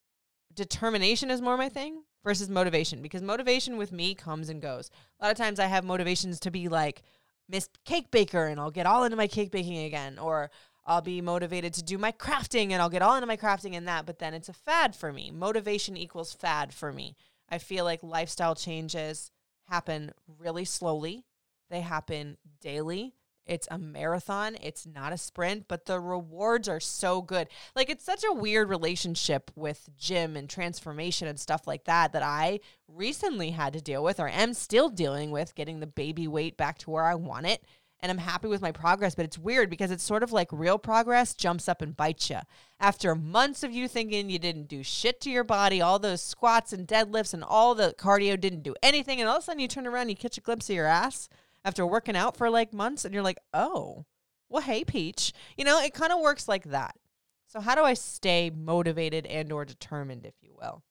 determination 0.54 1.30
is 1.30 1.40
more 1.40 1.56
my 1.56 1.68
thing 1.68 2.02
versus 2.24 2.48
motivation 2.48 3.02
because 3.02 3.22
motivation 3.22 3.76
with 3.76 3.92
me 3.92 4.14
comes 4.14 4.48
and 4.48 4.61
goes. 4.61 4.90
A 5.20 5.24
lot 5.24 5.31
of 5.31 5.38
times 5.38 5.59
I 5.59 5.66
have 5.66 5.85
motivations 5.85 6.40
to 6.40 6.50
be 6.50 6.68
like 6.68 7.02
Miss 7.48 7.68
Cake 7.85 8.11
Baker 8.11 8.46
and 8.46 8.61
I'll 8.61 8.70
get 8.70 8.87
all 8.87 9.04
into 9.04 9.16
my 9.16 9.26
cake 9.26 9.50
baking 9.50 9.78
again 9.78 10.18
or 10.18 10.50
I'll 10.85 11.02
be 11.02 11.20
motivated 11.20 11.74
to 11.74 11.83
do 11.83 11.98
my 11.98 12.12
crafting 12.12 12.72
and 12.72 12.81
I'll 12.81 12.88
get 12.88 13.02
all 13.02 13.14
into 13.14 13.26
my 13.26 13.37
crafting 13.37 13.76
and 13.76 13.87
that, 13.88 14.07
but 14.07 14.18
then 14.18 14.35
it's 14.35 14.48
a 14.48 14.54
fad 14.54 14.96
for 14.96 15.12
me. 15.12 15.31
Motivation 15.31 15.96
equals 15.96 16.33
fad 16.33 16.72
for 16.72 16.92
me. 16.92 17.14
I 17.48 17.59
feel 17.59 17.85
like 17.85 18.02
lifestyle 18.02 18.54
changes 18.54 19.31
happen 19.68 20.12
really 20.38 20.64
slowly. 20.64 21.24
They 21.70 21.81
happen 21.81 22.38
daily. 22.61 23.14
It's 23.48 23.66
a 23.70 23.78
marathon. 23.78 24.56
It's 24.61 24.87
not 24.87 25.12
a 25.12 25.18
sprint, 25.18 25.66
but 25.68 25.87
the 25.87 25.98
rewards 25.98 26.68
are 26.68 26.80
so 26.80 27.22
good. 27.22 27.48
Like 27.74 27.88
it's 27.88 28.04
such 28.04 28.22
a 28.22 28.34
weird 28.34 28.68
relationship 28.68 29.50
with 29.56 29.88
gym 29.98 30.37
and 30.37 30.48
transformation 30.48 31.26
and 31.26 31.40
stuff 31.40 31.66
like 31.66 31.84
that 31.84 32.12
that 32.12 32.22
I 32.22 32.61
recently 32.87 33.50
had 33.50 33.72
to 33.72 33.80
deal 33.80 34.04
with 34.04 34.20
or 34.20 34.28
am 34.28 34.52
still 34.52 34.90
dealing 34.90 35.30
with 35.30 35.54
getting 35.54 35.80
the 35.80 35.87
baby 35.87 36.28
weight 36.28 36.56
back 36.58 36.78
to 36.78 36.90
where 36.90 37.04
I 37.04 37.14
want 37.14 37.46
it. 37.46 37.64
And 38.00 38.12
I'm 38.12 38.18
happy 38.18 38.46
with 38.46 38.62
my 38.62 38.70
progress, 38.70 39.16
but 39.16 39.24
it's 39.24 39.38
weird 39.38 39.70
because 39.70 39.90
it's 39.90 40.04
sort 40.04 40.22
of 40.22 40.30
like 40.30 40.48
real 40.52 40.78
progress 40.78 41.34
jumps 41.34 41.68
up 41.68 41.82
and 41.82 41.96
bites 41.96 42.30
you. 42.30 42.38
After 42.78 43.16
months 43.16 43.64
of 43.64 43.72
you 43.72 43.88
thinking 43.88 44.30
you 44.30 44.38
didn't 44.38 44.68
do 44.68 44.84
shit 44.84 45.20
to 45.22 45.30
your 45.30 45.42
body, 45.42 45.80
all 45.80 45.98
those 45.98 46.22
squats 46.22 46.72
and 46.72 46.87
deadlifts 46.87 47.34
and 47.34 47.42
all 47.42 47.74
the 47.74 47.94
cardio 47.98 48.38
didn't 48.38 48.62
do 48.62 48.76
anything, 48.84 49.20
and 49.20 49.28
all 49.28 49.38
of 49.38 49.42
a 49.42 49.44
sudden 49.46 49.58
you 49.58 49.66
turn 49.66 49.87
around 49.87 50.02
and 50.02 50.11
you 50.11 50.16
catch 50.16 50.38
a 50.38 50.40
glimpse 50.40 50.70
of 50.70 50.76
your 50.76 50.87
ass 50.87 51.28
after 51.68 51.87
working 51.87 52.16
out 52.16 52.35
for 52.35 52.48
like 52.48 52.72
months 52.72 53.04
and 53.04 53.12
you're 53.12 53.22
like, 53.22 53.38
oh, 53.52 54.07
well, 54.48 54.62
hey, 54.62 54.85
Peach. 54.85 55.35
You 55.59 55.64
know, 55.64 55.78
it 55.81 55.92
kind 55.92 56.12
of 56.12 56.20
works 56.20 56.48
like 56.48 56.64
that. 56.70 56.96
So 57.46 57.61
how 57.61 57.74
do 57.74 57.83
I 57.83 57.92
stay 57.92 58.50
motivated 58.50 59.26
and 59.26 59.52
or 59.52 59.66
determined, 59.66 60.24
if 60.24 60.33
you 60.40 60.54
will? 60.59 60.83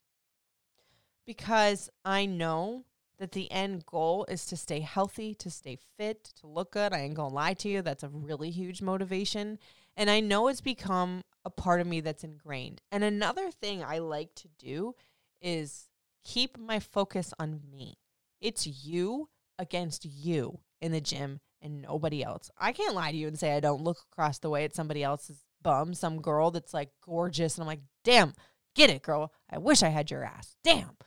Because 1.26 1.90
I 2.06 2.28
know 2.28 2.86
that 3.18 3.32
the 3.32 3.52
end 3.52 3.88
goal 3.88 4.28
is 4.30 4.46
to 4.46 4.56
stay 4.56 4.82
healthy, 4.82 5.34
to 5.34 5.50
stay 5.50 5.80
fit, 5.98 6.24
to 6.42 6.48
look 6.48 6.74
good. 6.74 6.94
I 6.94 7.00
ain't 7.00 7.16
gonna 7.16 7.34
lie 7.34 7.56
to 7.56 7.70
you, 7.70 7.82
that's 7.82 8.04
a 8.04 8.10
really 8.10 8.52
huge 8.52 8.80
motivation. 8.80 9.58
And 9.96 10.12
I 10.12 10.20
know 10.20 10.48
it's 10.48 10.62
become 10.62 11.24
a 11.44 11.50
part 11.50 11.82
of 11.82 11.88
me 11.88 12.02
that's 12.02 12.24
ingrained. 12.24 12.82
And 12.92 13.04
another 13.04 13.50
thing 13.50 13.84
I 13.84 13.98
like 13.98 14.36
to 14.36 14.48
do 14.60 14.94
is 15.42 15.90
keep 16.24 16.60
my 16.60 16.80
focus 16.80 17.34
on 17.40 17.62
me. 17.72 17.98
It's 18.40 18.68
you 18.68 19.30
against 19.58 20.06
you 20.06 20.60
in 20.82 20.92
the 20.92 21.02
gym 21.02 21.40
and 21.62 21.82
nobody 21.82 22.24
else. 22.24 22.50
I 22.58 22.72
can't 22.72 22.96
lie 22.96 23.12
to 23.12 23.18
you 23.18 23.28
and 23.28 23.38
say 23.38 23.54
I 23.54 23.60
don't 23.60 23.84
look 23.84 23.98
across 24.12 24.40
the 24.40 24.50
way 24.50 24.63
at 24.63 24.76
somebody 24.76 25.04
else's 25.04 25.44
bum, 25.62 25.94
some 25.94 26.22
girl 26.22 26.52
that's 26.52 26.74
like 26.74 26.90
gorgeous. 27.02 27.56
And 27.56 27.63
I'm 27.63 27.68
like, 27.68 27.82
damn, 28.04 28.34
get 28.76 28.90
it, 28.90 29.02
girl. 29.02 29.34
I 29.50 29.58
wish 29.58 29.84
I 29.84 29.90
had 29.90 30.12
your 30.12 30.24
ass. 30.24 30.56
Damn. 30.63 30.98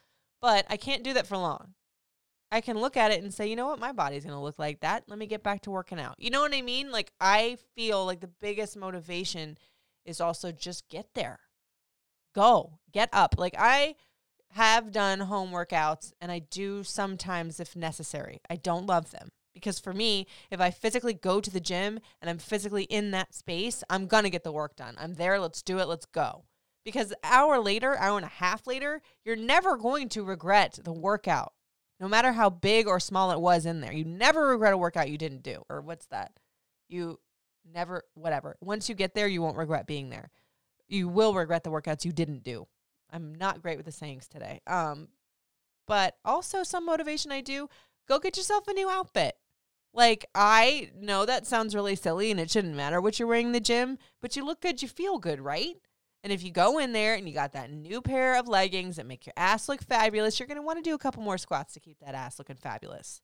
But 0.41 0.67
I 0.69 0.77
can't 0.77 1.05
do 1.05 1.13
that 1.15 1.27
for 1.27 1.37
long. 1.37 1.75
I 2.53 2.61
can 2.61 2.79
look 2.79 2.97
at 2.97 3.13
it 3.13 3.23
and 3.23 3.33
say, 3.33 3.47
you 3.47 3.55
know 3.55 3.69
what, 3.69 3.79
my 3.79 3.93
body's 3.93 4.25
gonna 4.25 4.43
look 4.43 4.59
like 4.59 4.81
that. 4.81 5.05
Let 5.07 5.19
me 5.19 5.27
get 5.27 5.45
back 5.45 5.63
to 5.63 5.71
working 5.71 6.01
out. 6.01 6.17
You 6.19 6.31
know 6.31 6.41
what 6.41 6.55
I 6.55 6.63
mean? 6.63 6.91
Like 6.91 7.13
I 7.21 7.59
feel 7.77 8.05
like 8.05 8.21
the 8.21 8.31
biggest 8.41 8.77
motivation 8.77 9.57
is 10.05 10.21
also 10.21 10.51
just 10.51 10.89
get 10.89 11.07
there. 11.15 11.39
Go. 12.35 12.79
Get 12.93 13.09
up. 13.13 13.37
Like 13.39 13.55
I 13.57 13.95
have 14.55 14.91
done 14.91 15.21
home 15.21 15.53
workouts 15.53 16.13
and 16.21 16.33
I 16.33 16.41
do 16.41 16.83
sometimes 16.83 17.61
if 17.61 17.77
necessary. 17.77 18.41
I 18.51 18.57
don't 18.57 18.87
love 18.87 19.13
them 19.13 19.31
because 19.61 19.79
for 19.79 19.93
me, 19.93 20.27
if 20.51 20.61
I 20.61 20.71
physically 20.71 21.15
go 21.15 21.41
to 21.41 21.51
the 21.51 21.61
gym 21.61 22.01
and 22.21 22.31
I'm 22.31 22.39
physically 22.39 22.85
in 22.85 23.11
that 23.13 23.35
space, 23.35 23.85
I'm 23.91 24.07
going 24.07 24.25
to 24.25 24.31
get 24.31 24.43
the 24.43 24.53
work 24.53 24.77
done. 24.77 24.97
I'm 24.99 25.15
there, 25.15 25.39
let's 25.39 25.63
do 25.63 25.79
it, 25.79 25.89
let's 25.89 26.07
go. 26.07 26.45
Because 26.85 27.13
hour 27.23 27.59
later, 27.61 27.97
hour 27.97 28.17
and 28.17 28.25
a 28.25 28.31
half 28.31 28.67
later, 28.67 29.03
you're 29.25 29.37
never 29.37 29.77
going 29.77 30.09
to 30.11 30.25
regret 30.25 30.79
the 30.83 30.93
workout. 30.93 31.53
No 32.01 32.09
matter 32.09 32.33
how 32.33 32.49
big 32.49 32.89
or 32.89 32.99
small 32.99 33.31
it 33.31 33.41
was 33.41 33.67
in 33.67 33.83
there. 33.83 33.93
You 33.93 34.07
never 34.07 34.49
regret 34.49 34.73
a 34.73 34.79
workout 34.79 35.11
you 35.11 35.19
didn't 35.19 35.43
do. 35.43 35.63
Or 35.69 35.83
what's 35.83 36.07
that? 36.07 36.33
You 36.89 37.21
never 37.71 38.05
whatever. 38.15 38.57
Once 38.63 38.89
you 38.89 38.95
get 38.95 39.15
there, 39.15 39.29
you 39.29 39.43
won't 39.43 39.59
regret 39.59 39.87
being 39.87 40.09
there. 40.09 40.31
You 40.89 41.09
will 41.09 41.35
regret 41.35 41.63
the 41.63 41.71
workouts 41.71 42.07
you 42.07 42.13
didn't 42.13 42.43
do. 42.43 42.67
I'm 43.13 43.35
not 43.35 43.61
great 43.61 43.77
with 43.77 43.87
the 43.87 43.93
sayings 43.93 44.29
today. 44.29 44.61
Um, 44.67 45.09
but 45.87 46.17
also 46.25 46.63
some 46.63 46.87
motivation 46.87 47.33
I 47.33 47.41
do. 47.41 47.69
Go 48.09 48.19
get 48.19 48.37
yourself 48.37 48.67
a 48.69 48.73
new 48.73 48.89
outfit. 48.89 49.35
Like 49.93 50.27
I 50.35 50.91
know 50.99 51.27
that 51.27 51.47
sounds 51.47 51.75
really 51.75 51.97
silly 51.97 52.31
and 52.31 52.39
it 52.39 52.51
shouldn't 52.51 52.77
matter 52.77 53.01
what 53.01 53.19
you're 53.19 53.29
wearing 53.29 53.49
in 53.49 53.53
the 53.53 53.61
gym, 53.61 53.99
but 54.21 54.37
you 54.37 54.45
look 54.45 54.61
good, 54.61 54.83
you 54.83 54.89
feel 54.89 55.19
good, 55.19 55.41
right? 55.41 55.77
And 56.23 56.33
if 56.33 56.43
you 56.43 56.51
go 56.51 56.79
in 56.79 56.93
there 56.93 57.15
and 57.15 57.27
you 57.27 57.35
got 57.35 57.53
that 57.53 57.71
new 57.71 58.03
pair 58.03 58.39
of 58.39 58.47
leggings 58.47 58.97
that 58.97 59.07
make 59.07 59.27
your 59.27 59.33
ass 59.37 59.69
look 59.69 59.83
fabulous, 59.83 60.39
you're 60.39 60.47
going 60.47 60.57
to 60.57 60.63
want 60.63 60.79
to 60.79 60.89
do 60.89 60.95
a 60.95 60.99
couple 60.99 61.23
more 61.23 61.39
squats 61.39 61.73
to 61.75 61.81
keep 61.81 61.99
that 62.01 62.15
ass 62.15 62.39
looking 62.39 62.57
fabulous. 62.57 63.23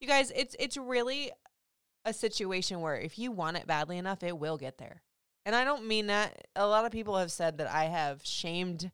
You 0.00 0.08
guys, 0.08 0.32
it's 0.34 0.56
it's 0.58 0.76
really 0.76 1.30
a 2.04 2.12
situation 2.12 2.80
where 2.80 2.96
if 2.96 3.18
you 3.18 3.30
want 3.30 3.58
it 3.58 3.66
badly 3.66 3.98
enough, 3.98 4.22
it 4.22 4.36
will 4.36 4.56
get 4.56 4.78
there. 4.78 5.02
And 5.44 5.54
I 5.54 5.64
don't 5.64 5.86
mean 5.86 6.06
that. 6.06 6.46
A 6.56 6.66
lot 6.66 6.84
of 6.84 6.92
people 6.92 7.16
have 7.16 7.30
said 7.30 7.58
that 7.58 7.70
I 7.70 7.84
have 7.84 8.24
shamed 8.24 8.90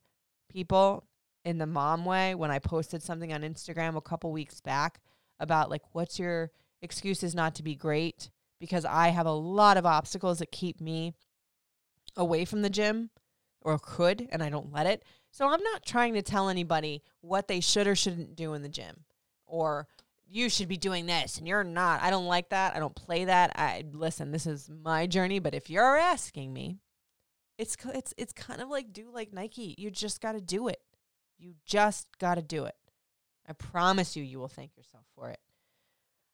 people 0.49 1.05
in 1.45 1.57
the 1.57 1.65
mom 1.65 2.05
way 2.05 2.35
when 2.35 2.51
I 2.51 2.59
posted 2.59 3.01
something 3.01 3.31
on 3.31 3.41
Instagram 3.41 3.95
a 3.95 4.01
couple 4.01 4.31
weeks 4.31 4.59
back 4.61 4.99
about 5.39 5.69
like 5.69 5.83
what's 5.93 6.19
your 6.19 6.51
excuses 6.81 7.35
not 7.35 7.55
to 7.55 7.63
be 7.63 7.75
great 7.75 8.29
because 8.59 8.85
I 8.85 9.09
have 9.09 9.25
a 9.25 9.31
lot 9.31 9.77
of 9.77 9.85
obstacles 9.85 10.39
that 10.39 10.51
keep 10.51 10.81
me 10.81 11.13
away 12.15 12.45
from 12.45 12.61
the 12.61 12.69
gym 12.69 13.09
or 13.61 13.79
could 13.79 14.27
and 14.31 14.41
I 14.41 14.49
don't 14.49 14.71
let 14.71 14.85
it. 14.85 15.03
So 15.31 15.47
I'm 15.47 15.63
not 15.63 15.85
trying 15.85 16.13
to 16.15 16.21
tell 16.21 16.49
anybody 16.49 17.03
what 17.21 17.47
they 17.47 17.59
should 17.59 17.87
or 17.87 17.95
shouldn't 17.95 18.35
do 18.35 18.53
in 18.53 18.61
the 18.61 18.69
gym 18.69 19.03
or 19.45 19.87
you 20.27 20.49
should 20.49 20.67
be 20.67 20.77
doing 20.77 21.05
this 21.05 21.37
and 21.37 21.47
you're 21.47 21.63
not. 21.63 22.01
I 22.01 22.09
don't 22.09 22.27
like 22.27 22.49
that. 22.49 22.75
I 22.75 22.79
don't 22.79 22.95
play 22.95 23.25
that. 23.25 23.51
I 23.55 23.83
listen, 23.91 24.31
this 24.31 24.45
is 24.45 24.69
my 24.69 25.07
journey, 25.07 25.39
but 25.39 25.55
if 25.55 25.69
you're 25.69 25.97
asking 25.97 26.53
me, 26.53 26.79
it's 27.57 27.75
it's 27.93 28.13
it's 28.17 28.33
kind 28.33 28.61
of 28.61 28.69
like 28.69 28.93
do 28.93 29.09
like 29.11 29.33
Nike. 29.33 29.75
You 29.77 29.91
just 29.91 30.21
got 30.21 30.33
to 30.33 30.41
do 30.41 30.67
it. 30.67 30.81
You 31.37 31.55
just 31.65 32.07
got 32.19 32.35
to 32.35 32.41
do 32.41 32.65
it. 32.65 32.75
I 33.47 33.53
promise 33.53 34.15
you 34.15 34.23
you 34.23 34.39
will 34.39 34.47
thank 34.47 34.77
yourself 34.77 35.05
for 35.15 35.29
it. 35.29 35.39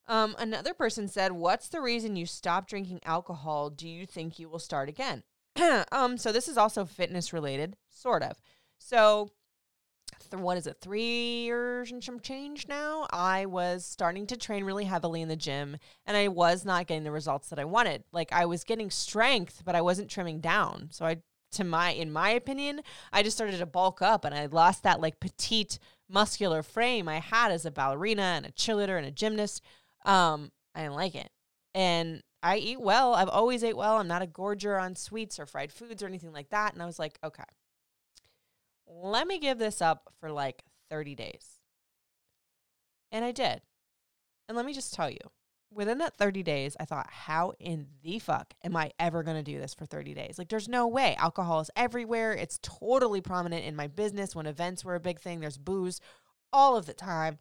Um, 0.08 0.36
another 0.38 0.74
person 0.74 1.08
said, 1.08 1.32
"What's 1.32 1.68
the 1.68 1.82
reason 1.82 2.16
you 2.16 2.26
stopped 2.26 2.70
drinking 2.70 3.02
alcohol? 3.04 3.70
Do 3.70 3.88
you 3.88 4.06
think 4.06 4.40
you 4.40 4.50
will 4.50 4.60
start 4.60 4.90
again?" 4.90 5.24
um, 5.92 6.18
so 6.18 6.32
this 6.32 6.48
is 6.48 6.58
also 6.58 6.86
fitness 6.86 7.34
related, 7.34 7.76
sort 7.90 8.24
of. 8.24 8.40
So, 8.78 9.32
th- 10.30 10.42
what 10.42 10.58
is 10.58 10.68
it? 10.68 10.78
Three 10.82 11.44
years 11.44 11.92
and 11.92 12.04
some 12.04 12.20
change 12.20 12.68
now. 12.68 13.08
I 13.12 13.46
was 13.46 13.86
starting 13.86 14.28
to 14.28 14.38
train 14.38 14.64
really 14.64 14.86
heavily 14.86 15.22
in 15.22 15.30
the 15.30 15.36
gym, 15.36 15.78
and 16.06 16.18
I 16.18 16.28
was 16.28 16.66
not 16.66 16.88
getting 16.88 17.04
the 17.04 17.12
results 17.12 17.50
that 17.50 17.60
I 17.60 17.66
wanted. 17.66 18.04
Like 18.12 18.32
I 18.34 18.46
was 18.46 18.64
getting 18.64 18.92
strength, 18.92 19.64
but 19.66 19.76
I 19.76 19.82
wasn't 19.82 20.10
trimming 20.10 20.40
down. 20.42 20.90
So 20.92 21.06
I, 21.06 21.18
to 21.54 21.64
my, 21.64 21.92
in 21.92 22.12
my 22.12 22.32
opinion, 22.32 22.82
I 23.14 23.24
just 23.24 23.38
started 23.38 23.58
to 23.60 23.66
bulk 23.66 24.02
up, 24.02 24.26
and 24.26 24.36
I 24.36 24.46
lost 24.48 24.84
that 24.84 25.02
like 25.02 25.20
petite 25.20 25.80
muscular 26.10 26.62
frame 26.62 27.08
I 27.08 27.20
had 27.20 27.52
as 27.52 27.66
a 27.66 27.72
ballerina 27.72 28.22
and 28.22 28.46
a 28.46 28.52
cheerleader 28.52 28.98
and 28.98 29.08
a 29.08 29.12
gymnast. 29.12 29.62
Um, 30.06 30.52
I 30.74 30.82
didn't 30.82 30.96
like 30.96 31.16
it. 31.16 31.30
And 31.74 32.22
I 32.42 32.58
eat 32.58 32.80
well. 32.80 33.16
I've 33.16 33.30
always 33.30 33.64
ate 33.64 33.76
well. 33.76 33.98
I'm 33.98 34.08
not 34.08 34.22
a 34.22 34.28
gorger 34.28 34.82
on 34.82 34.96
sweets 34.96 35.40
or 35.40 35.46
fried 35.46 35.72
foods 35.72 36.04
or 36.04 36.08
anything 36.08 36.32
like 36.32 36.50
that. 36.50 36.74
And 36.74 36.82
I 36.82 36.86
was 36.86 37.00
like, 37.00 37.18
okay, 37.24 37.44
let 38.88 39.28
me 39.28 39.40
give 39.40 39.58
this 39.58 39.82
up 39.82 40.14
for 40.20 40.32
like 40.32 40.64
30 40.90 41.16
days. 41.16 41.60
And 43.12 43.26
I 43.26 43.32
did. 43.32 43.62
And 44.48 44.56
let 44.56 44.66
me 44.66 44.74
just 44.74 44.94
tell 44.94 45.10
you, 45.10 45.18
within 45.74 45.98
that 45.98 46.16
30 46.18 46.44
days, 46.44 46.78
I 46.80 46.86
thought, 46.86 47.08
how 47.10 47.54
in 47.60 47.88
the 48.04 48.20
fuck 48.20 48.54
am 48.64 48.76
I 48.78 48.92
ever 49.00 49.24
going 49.24 49.38
to 49.38 49.44
do 49.44 49.60
this 49.60 49.74
for 49.74 49.86
30 49.86 50.14
days? 50.14 50.38
Like, 50.38 50.50
there's 50.50 50.70
no 50.70 50.88
way. 50.88 51.16
Alcohol 51.18 51.60
is 51.62 51.72
everywhere. 51.76 52.34
It's 52.34 52.60
totally 52.62 53.22
prominent 53.22 53.66
in 53.66 53.76
my 53.76 53.88
business 53.88 54.36
when 54.36 54.46
events 54.46 54.86
were 54.86 54.96
a 54.96 55.00
big 55.00 55.20
thing. 55.20 55.40
There's 55.40 55.58
booze 55.58 56.00
all 56.54 56.78
of 56.78 56.86
the 56.86 56.94
time, 56.94 57.40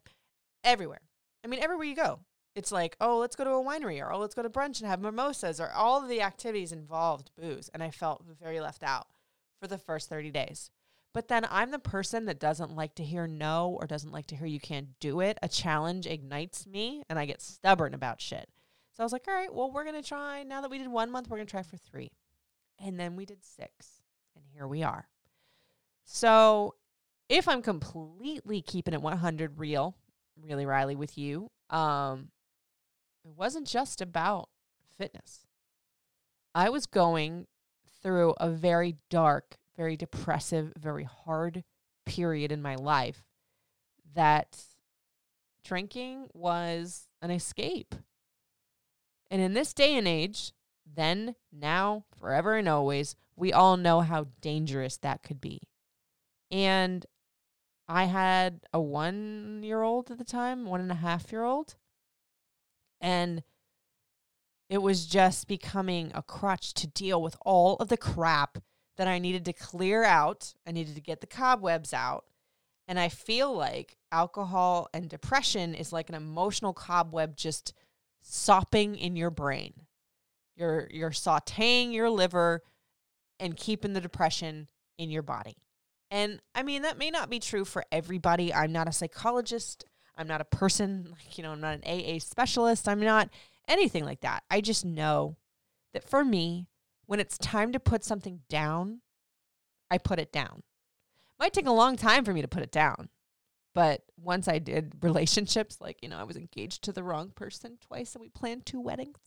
everywhere. 0.63 1.01
I 1.43 1.47
mean, 1.47 1.61
everywhere 1.61 1.85
you 1.85 1.95
go, 1.95 2.19
it's 2.55 2.71
like, 2.71 2.95
oh, 3.01 3.17
let's 3.17 3.35
go 3.35 3.43
to 3.43 3.51
a 3.51 3.63
winery 3.63 4.01
or 4.01 4.11
oh, 4.11 4.19
let's 4.19 4.33
go 4.33 4.41
to 4.41 4.49
brunch 4.49 4.79
and 4.79 4.89
have 4.89 5.01
mimosas 5.01 5.59
or 5.59 5.71
all 5.71 6.01
of 6.01 6.09
the 6.09 6.21
activities 6.21 6.71
involved 6.71 7.31
booze. 7.37 7.69
And 7.73 7.83
I 7.83 7.91
felt 7.91 8.23
very 8.41 8.61
left 8.61 8.81
out 8.81 9.07
for 9.59 9.67
the 9.67 9.77
first 9.77 10.09
30 10.09 10.31
days. 10.31 10.71
But 11.13 11.27
then 11.27 11.45
I'm 11.49 11.71
the 11.71 11.79
person 11.79 12.25
that 12.25 12.39
doesn't 12.39 12.75
like 12.75 12.95
to 12.95 13.03
hear 13.03 13.27
no 13.27 13.77
or 13.79 13.87
doesn't 13.87 14.11
like 14.11 14.27
to 14.27 14.35
hear 14.35 14.47
you 14.47 14.59
can't 14.59 14.99
do 14.99 15.19
it. 15.19 15.37
A 15.43 15.47
challenge 15.47 16.07
ignites 16.07 16.65
me 16.65 17.03
and 17.09 17.19
I 17.19 17.25
get 17.25 17.41
stubborn 17.41 17.93
about 17.93 18.21
shit. 18.21 18.49
So 18.91 19.03
I 19.03 19.05
was 19.05 19.13
like, 19.13 19.25
all 19.27 19.33
right, 19.33 19.53
well, 19.53 19.71
we're 19.71 19.83
going 19.83 20.01
to 20.01 20.07
try. 20.07 20.43
Now 20.43 20.61
that 20.61 20.71
we 20.71 20.77
did 20.77 20.87
one 20.87 21.11
month, 21.11 21.29
we're 21.29 21.37
going 21.37 21.47
to 21.47 21.51
try 21.51 21.63
for 21.63 21.77
three. 21.77 22.11
And 22.79 22.99
then 22.99 23.15
we 23.15 23.25
did 23.25 23.43
six. 23.43 24.01
And 24.35 24.45
here 24.53 24.67
we 24.67 24.83
are. 24.83 25.07
So 26.05 26.75
if 27.27 27.47
I'm 27.47 27.61
completely 27.61 28.61
keeping 28.61 28.93
it 28.93 29.01
100 29.01 29.59
real, 29.59 29.97
really 30.41 30.65
Riley 30.65 30.95
with 30.95 31.17
you, 31.17 31.49
um, 31.69 32.29
it 33.25 33.31
wasn't 33.35 33.67
just 33.67 34.01
about 34.01 34.49
fitness. 34.97 35.45
I 36.53 36.69
was 36.69 36.85
going 36.85 37.47
through 38.01 38.35
a 38.37 38.49
very 38.49 38.97
dark, 39.09 39.57
very 39.75 39.97
depressive, 39.97 40.73
very 40.77 41.03
hard 41.03 41.63
period 42.05 42.51
in 42.51 42.61
my 42.61 42.75
life 42.75 43.23
that 44.13 44.57
drinking 45.63 46.27
was 46.33 47.07
an 47.21 47.31
escape. 47.31 47.95
And 49.31 49.41
in 49.41 49.53
this 49.53 49.73
day 49.73 49.97
and 49.97 50.07
age, 50.07 50.53
then, 50.85 51.35
now, 51.51 52.05
forever 52.17 52.55
and 52.55 52.69
always, 52.69 53.15
we 53.35 53.51
all 53.51 53.75
know 53.75 54.01
how 54.01 54.27
dangerous 54.39 54.97
that 54.97 55.23
could 55.23 55.41
be. 55.41 55.63
And 56.51 57.05
I 57.87 58.05
had 58.05 58.61
a 58.71 58.79
one 58.79 59.61
year 59.63 59.81
old 59.81 60.11
at 60.11 60.19
the 60.19 60.23
time, 60.23 60.65
one 60.65 60.79
and 60.79 60.91
a 60.91 60.95
half 60.95 61.31
year 61.31 61.43
old. 61.43 61.75
And 63.01 63.43
it 64.69 64.79
was 64.79 65.05
just 65.05 65.47
becoming 65.47 66.11
a 66.15 66.23
crutch 66.23 66.73
to 66.75 66.87
deal 66.87 67.21
with 67.21 67.35
all 67.45 67.75
of 67.77 67.87
the 67.87 67.97
crap 67.97 68.57
that 68.97 69.07
I 69.07 69.19
needed 69.19 69.45
to 69.45 69.53
clear 69.53 70.03
out. 70.03 70.53
I 70.65 70.71
needed 70.71 70.95
to 70.95 71.01
get 71.01 71.21
the 71.21 71.27
cobwebs 71.27 71.93
out. 71.93 72.25
And 72.87 72.99
I 72.99 73.09
feel 73.09 73.53
like 73.53 73.97
alcohol 74.11 74.89
and 74.93 75.09
depression 75.09 75.73
is 75.73 75.91
like 75.91 76.09
an 76.09 76.15
emotional 76.15 76.73
cobweb 76.73 77.35
just 77.35 77.73
sopping 78.21 78.95
in 78.95 79.15
your 79.15 79.31
brain. 79.31 79.73
You're 80.55 80.87
you're 80.91 81.11
sautéing 81.11 81.91
your 81.93 82.09
liver 82.09 82.63
and 83.39 83.57
keeping 83.57 83.93
the 83.93 84.01
depression 84.01 84.67
in 84.97 85.09
your 85.09 85.23
body. 85.23 85.57
And 86.11 86.39
I 86.53 86.63
mean 86.63 86.83
that 86.83 86.97
may 86.97 87.11
not 87.11 87.29
be 87.29 87.39
true 87.39 87.65
for 87.65 87.83
everybody. 87.91 88.53
I'm 88.53 88.71
not 88.71 88.87
a 88.87 88.93
psychologist. 88.93 89.85
I'm 90.17 90.27
not 90.27 90.41
a 90.41 90.45
person, 90.45 91.07
like, 91.11 91.37
you 91.37 91.43
know, 91.43 91.51
I'm 91.51 91.61
not 91.61 91.79
an 91.81 91.83
AA 91.85 92.19
specialist. 92.19 92.87
I'm 92.87 93.01
not 93.01 93.29
anything 93.67 94.05
like 94.05 94.21
that. 94.21 94.43
I 94.49 94.61
just 94.61 94.85
know 94.85 95.37
that 95.93 96.07
for 96.07 96.23
me, 96.23 96.67
when 97.05 97.19
it's 97.19 97.37
time 97.37 97.71
to 97.73 97.79
put 97.79 98.03
something 98.03 98.41
down, 98.49 99.01
I 99.91 99.97
put 99.97 100.19
it 100.19 100.31
down. 100.31 100.63
Might 101.39 101.53
take 101.53 101.67
a 101.67 101.71
long 101.71 101.97
time 101.97 102.23
for 102.23 102.33
me 102.33 102.41
to 102.41 102.47
put 102.47 102.63
it 102.63 102.71
down. 102.71 103.09
But 103.73 104.03
once 104.17 104.47
I 104.47 104.59
did 104.59 104.93
relationships, 105.01 105.77
like, 105.81 105.99
you 106.01 106.09
know, 106.09 106.17
I 106.17 106.23
was 106.23 106.37
engaged 106.37 106.83
to 106.83 106.93
the 106.93 107.03
wrong 107.03 107.31
person 107.35 107.77
twice 107.81 108.15
and 108.15 108.21
we 108.21 108.29
planned 108.29 108.65
two 108.65 108.79
weddings. 108.79 109.19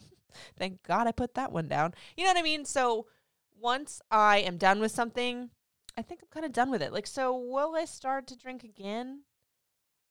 Thank 0.56 0.82
God 0.84 1.06
I 1.06 1.12
put 1.12 1.34
that 1.34 1.52
one 1.52 1.68
down. 1.68 1.94
You 2.16 2.24
know 2.24 2.30
what 2.30 2.38
I 2.38 2.42
mean? 2.42 2.64
So 2.64 3.06
once 3.60 4.00
I 4.10 4.38
am 4.38 4.56
done 4.56 4.80
with 4.80 4.92
something, 4.92 5.50
I 5.96 6.02
think 6.02 6.20
I'm 6.22 6.28
kind 6.30 6.46
of 6.46 6.52
done 6.52 6.70
with 6.70 6.80
it. 6.80 6.92
Like, 6.92 7.06
so 7.06 7.36
will 7.36 7.74
I 7.76 7.84
start 7.84 8.26
to 8.28 8.36
drink 8.36 8.64
again? 8.64 9.22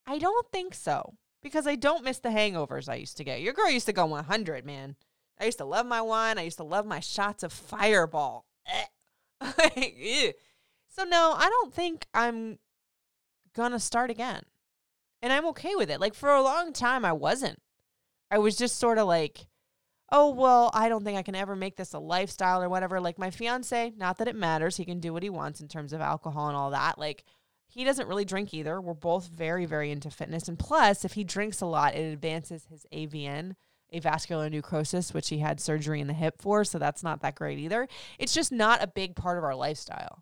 I 0.07 0.17
don't 0.17 0.51
think 0.51 0.73
so 0.73 1.15
because 1.41 1.67
I 1.67 1.75
don't 1.75 2.03
miss 2.03 2.19
the 2.19 2.29
hangovers 2.29 2.89
I 2.89 2.95
used 2.95 3.17
to 3.17 3.23
get. 3.23 3.41
Your 3.41 3.53
girl 3.53 3.69
used 3.69 3.85
to 3.87 3.93
go 3.93 4.05
100, 4.05 4.65
man. 4.65 4.95
I 5.39 5.45
used 5.45 5.57
to 5.57 5.65
love 5.65 5.85
my 5.85 6.01
wine. 6.01 6.37
I 6.37 6.43
used 6.43 6.57
to 6.57 6.63
love 6.63 6.85
my 6.85 6.99
shots 6.99 7.43
of 7.43 7.51
fireball. 7.51 8.45
Eh. 8.67 8.85
so, 10.87 11.03
no, 11.03 11.33
I 11.35 11.49
don't 11.49 11.73
think 11.73 12.05
I'm 12.13 12.59
going 13.55 13.71
to 13.71 13.79
start 13.79 14.11
again. 14.11 14.43
And 15.21 15.33
I'm 15.33 15.47
okay 15.47 15.75
with 15.75 15.89
it. 15.89 15.99
Like, 15.99 16.13
for 16.13 16.29
a 16.29 16.43
long 16.43 16.73
time, 16.73 17.05
I 17.05 17.13
wasn't. 17.13 17.59
I 18.29 18.37
was 18.37 18.55
just 18.55 18.77
sort 18.77 18.97
of 18.97 19.07
like, 19.07 19.47
oh, 20.11 20.29
well, 20.29 20.69
I 20.73 20.89
don't 20.89 21.03
think 21.03 21.17
I 21.17 21.23
can 21.23 21.35
ever 21.35 21.55
make 21.55 21.75
this 21.75 21.93
a 21.93 21.99
lifestyle 21.99 22.61
or 22.61 22.69
whatever. 22.69 22.99
Like, 22.99 23.17
my 23.17 23.31
fiance, 23.31 23.93
not 23.97 24.17
that 24.17 24.27
it 24.27 24.35
matters, 24.35 24.77
he 24.77 24.85
can 24.85 24.99
do 24.99 25.13
what 25.13 25.23
he 25.23 25.29
wants 25.29 25.61
in 25.61 25.67
terms 25.67 25.93
of 25.93 26.01
alcohol 26.01 26.47
and 26.47 26.57
all 26.57 26.71
that. 26.71 26.99
Like, 26.99 27.23
he 27.71 27.85
doesn't 27.85 28.07
really 28.07 28.25
drink 28.25 28.53
either. 28.53 28.81
We're 28.81 28.93
both 28.93 29.29
very, 29.29 29.65
very 29.65 29.91
into 29.91 30.09
fitness. 30.09 30.49
And 30.49 30.59
plus, 30.59 31.05
if 31.05 31.13
he 31.13 31.23
drinks 31.23 31.61
a 31.61 31.65
lot, 31.65 31.95
it 31.95 32.11
advances 32.11 32.65
his 32.69 32.85
AVN, 32.91 33.55
avascular 33.93 34.51
necrosis, 34.51 35.13
which 35.13 35.29
he 35.29 35.37
had 35.37 35.61
surgery 35.61 36.01
in 36.01 36.07
the 36.07 36.13
hip 36.13 36.41
for. 36.41 36.65
So 36.65 36.77
that's 36.77 37.01
not 37.01 37.21
that 37.21 37.35
great 37.35 37.59
either. 37.59 37.87
It's 38.19 38.33
just 38.33 38.51
not 38.51 38.83
a 38.83 38.87
big 38.87 39.15
part 39.15 39.37
of 39.37 39.45
our 39.45 39.55
lifestyle. 39.55 40.21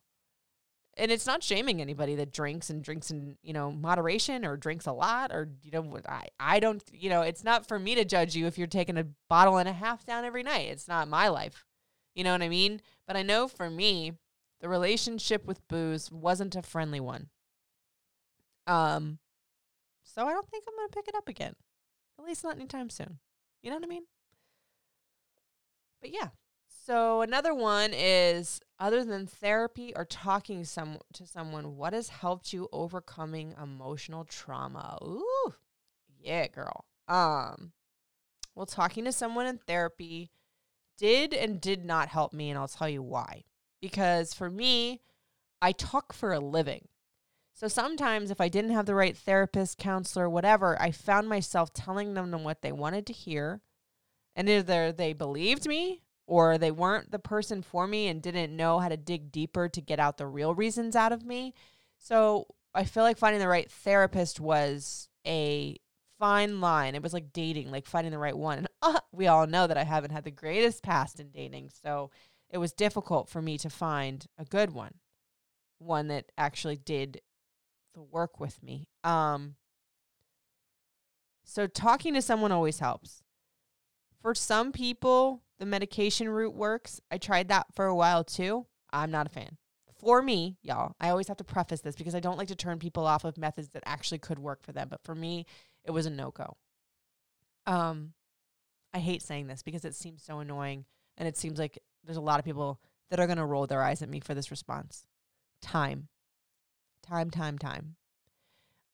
And 0.96 1.12
it's 1.12 1.26
not 1.26 1.42
shaming 1.42 1.82
anybody 1.82 2.14
that 2.16 2.32
drinks 2.32 2.70
and 2.70 2.84
drinks 2.84 3.10
in, 3.10 3.38
you 3.42 3.54
know, 3.54 3.72
moderation 3.72 4.46
or 4.46 4.56
drinks 4.56 4.86
a 4.86 4.92
lot 4.92 5.32
or, 5.32 5.50
you 5.64 5.72
know, 5.72 5.98
I, 6.08 6.28
I 6.40 6.60
don't, 6.60 6.84
you 6.92 7.10
know, 7.10 7.22
it's 7.22 7.44
not 7.44 7.68
for 7.68 7.80
me 7.80 7.96
to 7.96 8.06
judge 8.06 8.36
you 8.36 8.46
if 8.46 8.60
you're 8.60 8.68
taking 8.68 8.98
a 8.98 9.08
bottle 9.28 9.58
and 9.58 9.68
a 9.68 9.74
half 9.74 10.06
down 10.06 10.24
every 10.24 10.44
night. 10.44 10.68
It's 10.70 10.88
not 10.88 11.08
my 11.08 11.30
life. 11.30 11.66
You 12.14 12.24
know 12.24 12.34
what 12.34 12.44
I 12.44 12.50
mean? 12.50 12.82
But 13.08 13.18
I 13.18 13.24
know 13.24 13.48
for 13.48 13.72
me, 13.72 14.14
the 14.62 14.70
relationship 14.70 15.48
with 15.48 15.68
booze 15.68 16.12
wasn't 16.12 16.56
a 16.56 16.62
friendly 16.62 17.00
one. 17.00 17.30
Um, 18.70 19.18
so 20.04 20.26
I 20.26 20.32
don't 20.32 20.48
think 20.50 20.64
I'm 20.68 20.76
gonna 20.76 20.90
pick 20.90 21.08
it 21.08 21.16
up 21.16 21.28
again. 21.28 21.56
At 22.20 22.26
least 22.26 22.44
not 22.44 22.56
anytime 22.56 22.90
soon. 22.90 23.20
You 23.64 23.70
know 23.70 23.78
what 23.78 23.86
I 23.86 23.88
mean? 23.88 24.06
But 26.02 26.12
yeah. 26.12 26.30
So 26.68 27.22
another 27.22 27.54
one 27.54 27.92
is 27.94 28.62
other 28.80 29.04
than 29.04 29.28
therapy 29.28 29.94
or 29.96 30.06
talking 30.06 30.64
some 30.66 30.98
to 31.14 31.26
someone, 31.26 31.76
what 31.76 31.94
has 31.94 32.10
helped 32.10 32.54
you 32.54 32.68
overcoming 32.72 33.54
emotional 33.62 34.24
trauma? 34.24 34.98
Ooh, 35.04 35.54
yeah, 36.20 36.48
girl. 36.48 36.86
Um, 37.08 37.74
well, 38.56 38.66
talking 38.66 39.06
to 39.06 39.12
someone 39.12 39.46
in 39.46 39.58
therapy 39.58 40.32
did 40.98 41.34
and 41.34 41.62
did 41.62 41.86
not 41.86 42.10
help 42.10 42.34
me, 42.34 42.50
and 42.50 42.60
I'll 42.60 42.68
tell 42.68 42.90
you 42.90 43.02
why. 43.02 43.44
Because 43.82 44.34
for 44.34 44.50
me, 44.50 45.02
I 45.62 45.72
talk 45.72 46.14
for 46.14 46.34
a 46.34 46.40
living. 46.40 46.88
So 47.60 47.68
sometimes 47.68 48.32
if 48.32 48.40
I 48.40 48.48
didn't 48.48 48.72
have 48.72 48.86
the 48.86 48.96
right 48.96 49.18
therapist, 49.18 49.78
counselor, 49.78 50.30
whatever, 50.30 50.82
I 50.82 50.92
found 50.92 51.28
myself 51.28 51.74
telling 51.74 52.14
them 52.14 52.32
what 52.46 52.62
they 52.62 52.72
wanted 52.72 53.06
to 53.08 53.12
hear. 53.12 53.60
And 54.34 54.48
either 54.48 54.94
they 54.94 55.12
believed 55.12 55.68
me 55.68 56.04
or 56.26 56.58
they 56.58 56.72
weren't 56.72 57.12
the 57.12 57.20
person 57.20 57.62
for 57.62 57.86
me 57.86 58.08
and 58.08 58.22
didn't 58.22 58.56
know 58.56 58.80
how 58.80 58.88
to 58.88 58.96
dig 58.96 59.30
deeper 59.30 59.68
to 59.68 59.82
get 59.82 60.00
out 60.00 60.18
the 60.18 60.26
real 60.26 60.56
reasons 60.56 60.96
out 60.96 61.12
of 61.12 61.26
me. 61.26 61.54
So 61.98 62.48
I 62.74 62.86
feel 62.86 63.04
like 63.04 63.18
finding 63.18 63.42
the 63.42 63.50
right 63.50 63.70
therapist 63.70 64.40
was 64.40 65.10
a 65.28 65.76
fine 66.18 66.62
line. 66.62 66.96
It 66.96 67.04
was 67.04 67.12
like 67.12 67.34
dating, 67.34 67.72
like 67.72 67.88
finding 67.88 68.12
the 68.12 68.20
right 68.20 68.38
one. 68.38 68.60
And 68.60 68.68
uh, 68.82 69.02
we 69.12 69.28
all 69.28 69.48
know 69.48 69.68
that 69.68 69.78
I 69.78 69.84
haven't 69.84 70.12
had 70.12 70.24
the 70.24 70.32
greatest 70.32 70.82
past 70.82 71.20
in 71.20 71.30
dating. 71.30 71.72
So 71.84 72.10
it 72.50 72.58
was 72.58 72.72
difficult 72.72 73.28
for 73.28 73.42
me 73.42 73.58
to 73.58 73.70
find 73.70 74.26
a 74.38 74.46
good 74.46 74.72
one, 74.72 74.94
one 75.78 76.08
that 76.08 76.32
actually 76.38 76.78
did 76.78 77.20
the 77.94 78.02
work 78.02 78.40
with 78.40 78.62
me. 78.64 78.88
Um, 79.04 79.56
so 81.44 81.68
talking 81.68 82.14
to 82.14 82.22
someone 82.22 82.52
always 82.52 82.80
helps. 82.80 83.24
For 84.22 84.36
some 84.36 84.72
people, 84.72 85.44
the 85.58 85.66
medication 85.66 86.30
route 86.30 86.54
works. 86.54 87.02
I 87.10 87.18
tried 87.18 87.48
that 87.50 87.68
for 87.74 87.86
a 87.86 87.96
while 87.96 88.24
too. 88.24 88.66
I'm 88.92 89.12
not 89.12 89.28
a 89.28 89.30
fan. 89.30 89.58
For 89.98 90.22
me, 90.22 90.58
y'all, 90.62 90.96
I 91.00 91.10
always 91.10 91.28
have 91.28 91.38
to 91.38 91.44
preface 91.44 91.82
this 91.82 91.96
because 91.96 92.16
I 92.16 92.20
don't 92.20 92.38
like 92.38 92.48
to 92.48 92.56
turn 92.56 92.80
people 92.80 93.06
off 93.06 93.26
of 93.26 93.38
methods 93.38 93.70
that 93.70 93.84
actually 93.86 94.20
could 94.20 94.40
work 94.40 94.64
for 94.64 94.72
them. 94.72 94.88
But 94.90 95.04
for 95.04 95.14
me, 95.14 95.46
it 95.84 95.92
was 95.92 96.06
a 96.06 96.10
no 96.10 96.32
go. 96.32 96.56
Um, 97.66 98.14
I 98.94 99.00
hate 99.00 99.22
saying 99.22 99.48
this 99.48 99.62
because 99.62 99.86
it 99.86 99.96
seems 99.96 100.24
so 100.24 100.40
annoying, 100.40 100.86
and 101.18 101.28
it 101.28 101.38
seems 101.38 101.60
like 101.60 101.80
there's 102.06 102.18
a 102.18 102.22
lot 102.22 102.40
of 102.40 102.46
people 102.46 102.80
that 103.10 103.20
are 103.20 103.28
going 103.28 103.38
to 103.38 103.46
roll 103.46 103.68
their 103.68 103.84
eyes 103.84 104.02
at 104.02 104.10
me 104.10 104.20
for 104.20 104.34
this 104.34 104.52
response. 104.52 105.06
Time, 105.62 106.08
time, 107.10 107.32
time, 107.32 107.58
time. 107.58 107.96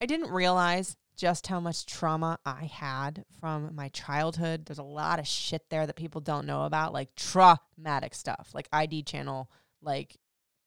I 0.01 0.05
didn't 0.05 0.31
realize 0.31 0.95
just 1.17 1.47
how 1.47 1.59
much 1.59 1.85
trauma 1.85 2.37
I 2.45 2.65
had 2.65 3.25
from 3.39 3.73
my 3.75 3.89
childhood. 3.89 4.65
There's 4.65 4.79
a 4.79 4.83
lot 4.83 5.19
of 5.19 5.27
shit 5.27 5.63
there 5.69 5.85
that 5.85 5.95
people 5.95 6.21
don't 6.21 6.45
know 6.45 6.63
about, 6.63 6.93
like 6.93 7.15
traumatic 7.15 8.13
stuff, 8.13 8.49
like 8.53 8.67
ID 8.71 9.03
channel, 9.03 9.49
like 9.81 10.17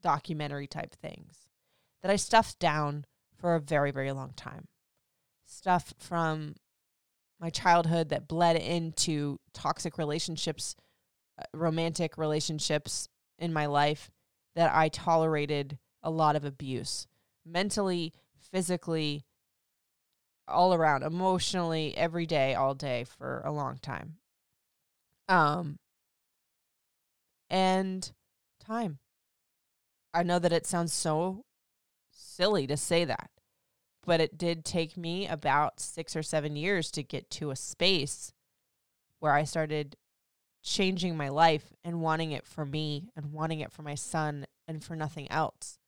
documentary 0.02 0.66
type 0.66 0.94
things 0.94 1.48
that 2.02 2.10
I 2.10 2.16
stuffed 2.16 2.58
down 2.58 3.04
for 3.36 3.54
a 3.54 3.60
very, 3.60 3.90
very 3.90 4.12
long 4.12 4.32
time. 4.36 4.68
Stuff 5.44 5.94
from 5.98 6.54
my 7.40 7.50
childhood 7.50 8.08
that 8.10 8.28
bled 8.28 8.56
into 8.56 9.38
toxic 9.52 9.98
relationships, 9.98 10.76
uh, 11.40 11.44
romantic 11.54 12.18
relationships 12.18 13.08
in 13.38 13.52
my 13.52 13.66
life 13.66 14.10
that 14.54 14.74
I 14.74 14.88
tolerated 14.88 15.78
a 16.02 16.10
lot 16.10 16.36
of 16.36 16.44
abuse 16.44 17.06
mentally, 17.48 18.12
physically, 18.50 19.24
all 20.46 20.74
around, 20.74 21.02
emotionally, 21.02 21.96
every 21.96 22.26
day, 22.26 22.54
all 22.54 22.74
day 22.74 23.04
for 23.04 23.42
a 23.44 23.52
long 23.52 23.78
time. 23.78 24.16
Um, 25.28 25.78
and 27.50 28.10
time. 28.64 28.98
I 30.14 30.22
know 30.22 30.38
that 30.38 30.52
it 30.52 30.66
sounds 30.66 30.92
so 30.92 31.44
silly 32.10 32.66
to 32.66 32.76
say 32.76 33.04
that, 33.04 33.30
but 34.04 34.20
it 34.20 34.38
did 34.38 34.64
take 34.64 34.96
me 34.96 35.26
about 35.26 35.80
six 35.80 36.16
or 36.16 36.22
seven 36.22 36.56
years 36.56 36.90
to 36.92 37.02
get 37.02 37.30
to 37.32 37.50
a 37.50 37.56
space 37.56 38.32
where 39.20 39.32
I 39.32 39.44
started 39.44 39.96
changing 40.62 41.16
my 41.16 41.28
life 41.28 41.72
and 41.84 42.00
wanting 42.00 42.32
it 42.32 42.46
for 42.46 42.64
me 42.64 43.10
and 43.16 43.32
wanting 43.32 43.60
it 43.60 43.72
for 43.72 43.82
my 43.82 43.94
son 43.94 44.46
and 44.66 44.82
for 44.82 44.96
nothing 44.96 45.30
else. 45.30 45.78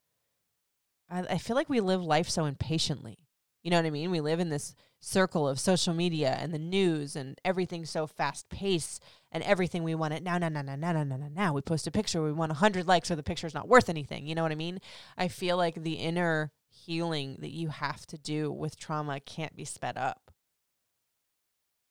I, 1.11 1.21
I 1.31 1.39
feel 1.39 1.57
like 1.57 1.69
we 1.69 1.81
live 1.81 2.03
life 2.03 2.29
so 2.29 2.45
impatiently. 2.45 3.19
You 3.63 3.71
know 3.71 3.77
what 3.77 3.87
I 3.87 3.91
mean? 3.91 4.11
We 4.11 4.21
live 4.21 4.41
in 4.41 4.49
this 4.49 4.75
circle 5.01 5.47
of 5.47 5.61
social 5.61 5.93
media 5.93 6.37
and 6.41 6.53
the 6.53 6.59
news 6.59 7.15
and 7.15 7.39
everything 7.45 7.85
so 7.85 8.07
fast 8.07 8.49
paced 8.49 9.03
and 9.31 9.43
everything 9.45 9.83
we 9.83 9.95
want 9.95 10.15
it 10.15 10.23
now, 10.23 10.39
now, 10.39 10.49
now, 10.49 10.63
now, 10.63 10.77
now, 10.77 10.93
now, 10.93 11.05
now, 11.05 11.17
now, 11.17 11.29
now. 11.33 11.53
We 11.53 11.61
post 11.61 11.87
a 11.87 11.91
picture, 11.91 12.23
we 12.23 12.33
want 12.33 12.51
100 12.51 12.89
likes 12.89 13.11
or 13.11 13.17
the 13.17 13.23
picture's 13.23 13.55
not 13.55 13.69
worth 13.69 13.91
anything. 13.91 14.27
You 14.27 14.35
know 14.35 14.43
what 14.43 14.53
I 14.53 14.57
mean? 14.57 14.81
I 15.19 15.29
feel 15.29 15.57
like 15.59 15.83
the 15.83 15.95
inner 15.95 16.53
healing 16.71 17.37
that 17.41 17.51
you 17.51 17.69
have 17.69 18.07
to 18.07 18.19
do 18.19 18.51
with 18.51 18.79
trauma 18.79 19.21
can't 19.21 19.57
be 19.57 19.65
sped 19.65 19.99
up. 19.99 20.31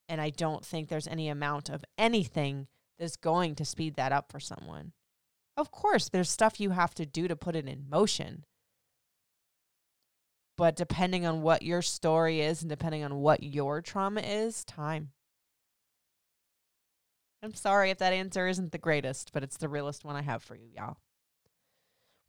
And 0.08 0.20
I 0.20 0.32
don't 0.32 0.66
think 0.66 0.90
there's 0.90 1.08
any 1.08 1.30
amount 1.30 1.70
of 1.70 1.86
anything 2.00 2.68
that's 2.98 3.16
going 3.16 3.54
to 3.56 3.66
speed 3.66 3.96
that 3.96 4.12
up 4.12 4.32
for 4.32 4.40
someone. 4.40 4.94
Of 5.56 5.70
course, 5.72 6.10
there's 6.10 6.32
stuff 6.32 6.60
you 6.60 6.72
have 6.72 6.96
to 6.96 7.06
do 7.06 7.28
to 7.28 7.36
put 7.36 7.56
it 7.56 7.68
in 7.68 7.90
motion 7.90 8.46
but 10.60 10.76
depending 10.76 11.26
on 11.26 11.42
what 11.42 11.62
your 11.62 11.82
story 11.82 12.42
is 12.42 12.62
and 12.62 12.70
depending 12.70 13.02
on 13.02 13.22
what 13.22 13.42
your 13.42 13.82
trauma 13.82 14.20
is, 14.20 14.66
time. 14.66 15.12
I'm 17.42 17.54
sorry 17.54 17.92
if 17.92 18.00
that 18.00 18.12
answer 18.12 18.46
isn't 18.46 18.74
the 18.74 18.78
greatest, 18.78 19.32
but 19.32 19.42
it's 19.42 19.56
the 19.56 19.70
realest 19.70 20.04
one 20.04 20.18
I 20.18 20.22
have 20.22 20.44
for 20.44 20.56
you, 20.56 20.68
y'all. 20.76 20.98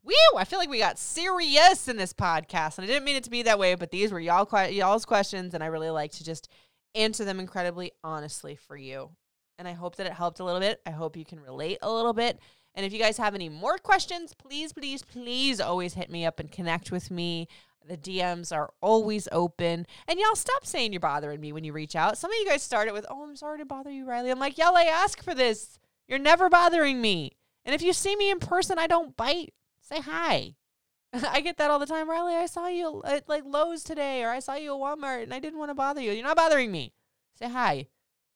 Woo! 0.05 0.39
I 0.39 0.45
feel 0.45 0.61
like 0.61 0.71
we 0.71 0.79
got 0.79 0.97
serious 0.97 1.89
in 1.89 1.97
this 1.97 2.13
podcast, 2.13 2.79
and 2.79 2.85
I 2.85 2.87
didn't 2.87 3.03
mean 3.03 3.17
it 3.17 3.25
to 3.25 3.31
be 3.31 3.43
that 3.43 3.59
way, 3.59 3.75
but 3.75 3.91
these 3.91 4.13
were 4.13 4.21
y'all 4.21 4.47
y'all's 4.69 5.05
questions, 5.05 5.53
and 5.53 5.65
I 5.65 5.67
really 5.67 5.91
like 5.91 6.13
to 6.13 6.25
just 6.25 6.49
answer 6.95 7.25
them 7.25 7.41
incredibly 7.41 7.91
honestly 8.05 8.55
for 8.55 8.77
you. 8.77 9.11
And 9.59 9.67
I 9.67 9.73
hope 9.73 9.97
that 9.97 10.07
it 10.07 10.13
helped 10.13 10.39
a 10.39 10.45
little 10.45 10.61
bit. 10.61 10.81
I 10.87 10.91
hope 10.91 11.17
you 11.17 11.25
can 11.25 11.41
relate 11.41 11.79
a 11.83 11.93
little 11.93 12.13
bit. 12.13 12.39
And 12.77 12.87
if 12.87 12.93
you 12.93 13.01
guys 13.01 13.17
have 13.19 13.35
any 13.35 13.49
more 13.49 13.79
questions, 13.79 14.35
please, 14.35 14.73
please, 14.73 15.03
please 15.03 15.61
always 15.61 15.95
hit 15.95 16.11
me 16.11 16.25
up 16.25 16.39
and 16.39 16.53
connect 16.53 16.93
with 16.93 17.11
me. 17.11 17.49
The 17.89 17.97
DMs 17.97 18.55
are 18.55 18.73
always 18.81 19.29
open. 19.33 19.87
And 20.07 20.19
y'all 20.19 20.37
stop 20.37 20.67
saying 20.67 20.93
you're 20.93 21.01
bothering 21.01 21.41
me 21.41 21.53
when 21.53 21.65
you 21.65 21.73
reach 21.73 21.97
out. 21.97 22.19
Some 22.19 22.31
of 22.31 22.37
you 22.39 22.47
guys 22.47 22.63
started 22.63 22.93
with, 22.93 23.07
oh, 23.11 23.25
I'm 23.25 23.37
sorry 23.37 23.59
to 23.59 23.65
bother 23.65 23.91
you, 23.91 24.05
Riley. 24.05 24.31
I'm 24.31 24.39
like, 24.39 24.59
y'all, 24.59 24.77
I 24.77 24.85
ask 24.85 25.23
for 25.23 25.35
this. 25.35 25.79
You're 26.07 26.19
never 26.19 26.49
bothering 26.49 27.01
me. 27.01 27.33
And 27.65 27.75
if 27.75 27.83
you 27.83 27.93
see 27.93 28.17
me 28.17 28.31
in 28.31 28.39
person, 28.39 28.79
I 28.79 28.87
don't 28.87 29.17
bite. 29.17 29.55
Say 29.81 30.01
hi. 30.01 30.55
I 31.13 31.41
get 31.41 31.57
that 31.59 31.71
all 31.71 31.79
the 31.79 31.87
time. 31.87 32.09
Riley, 32.09 32.35
I 32.35 32.47
saw 32.47 32.69
you 32.69 33.03
at 33.05 33.29
like 33.29 33.45
Lowe's 33.45 33.83
today, 33.83 34.23
or 34.23 34.31
I 34.31 34.39
saw 34.39 34.55
you 34.55 34.75
at 34.75 34.81
Walmart 34.81 35.25
and 35.25 35.35
I 35.35 35.41
didn't 35.41 35.59
want 35.59 35.71
to 35.71 35.75
bother 35.75 36.01
you. 36.01 36.13
You're 36.13 36.25
not 36.25 36.37
bothering 36.37 36.71
me. 36.71 36.93
Say 37.35 37.49
hi. 37.49 37.89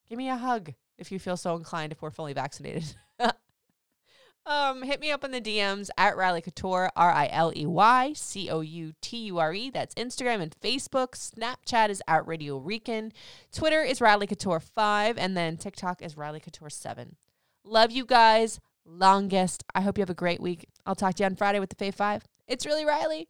Give 0.09 0.18
me 0.18 0.28
a 0.28 0.37
hug 0.37 0.72
if 0.98 1.12
you 1.12 1.18
feel 1.18 1.37
so 1.37 1.57
inclined 1.57 1.92
if 1.92 2.02
we're 2.02 2.11
fully 2.11 2.33
vaccinated. 2.33 2.94
Um, 4.46 4.83
hit 4.83 5.00
me 5.00 5.11
up 5.11 5.24
in 5.24 5.30
the 5.30 5.40
DMs 5.40 5.88
at 5.96 6.16
Riley 6.16 6.42
Couture, 6.42 6.90
R 6.94 7.11
I 7.11 7.28
L 7.33 7.52
E 7.57 7.64
Y 7.64 8.12
C 8.14 8.50
O 8.50 8.61
U 8.61 8.92
T 9.00 9.16
U 9.16 9.38
R 9.38 9.54
E. 9.54 9.70
That's 9.70 9.94
Instagram 9.94 10.42
and 10.42 10.54
Facebook. 10.61 11.12
Snapchat 11.12 11.88
is 11.88 12.02
at 12.07 12.26
Radio 12.26 12.59
Rican. 12.59 13.12
Twitter 13.52 13.83
is 13.83 14.02
Riley 14.02 14.26
Couture 14.26 14.61
5. 14.61 15.16
And 15.16 15.37
then 15.37 15.57
TikTok 15.57 16.02
is 16.02 16.16
Riley 16.16 16.40
Couture 16.40 16.68
7. 16.68 17.16
Love 17.64 17.90
you 17.90 18.04
guys. 18.04 18.61
Longest. 18.85 19.64
I 19.74 19.80
hope 19.80 19.96
you 19.96 20.02
have 20.02 20.11
a 20.11 20.14
great 20.14 20.40
week. 20.40 20.68
I'll 20.85 20.94
talk 20.94 21.14
to 21.14 21.22
you 21.22 21.26
on 21.26 21.37
Friday 21.37 21.59
with 21.59 21.70
the 21.70 21.76
Fave 21.76 21.94
5. 21.94 22.24
It's 22.46 22.66
really 22.66 22.85
Riley. 22.85 23.28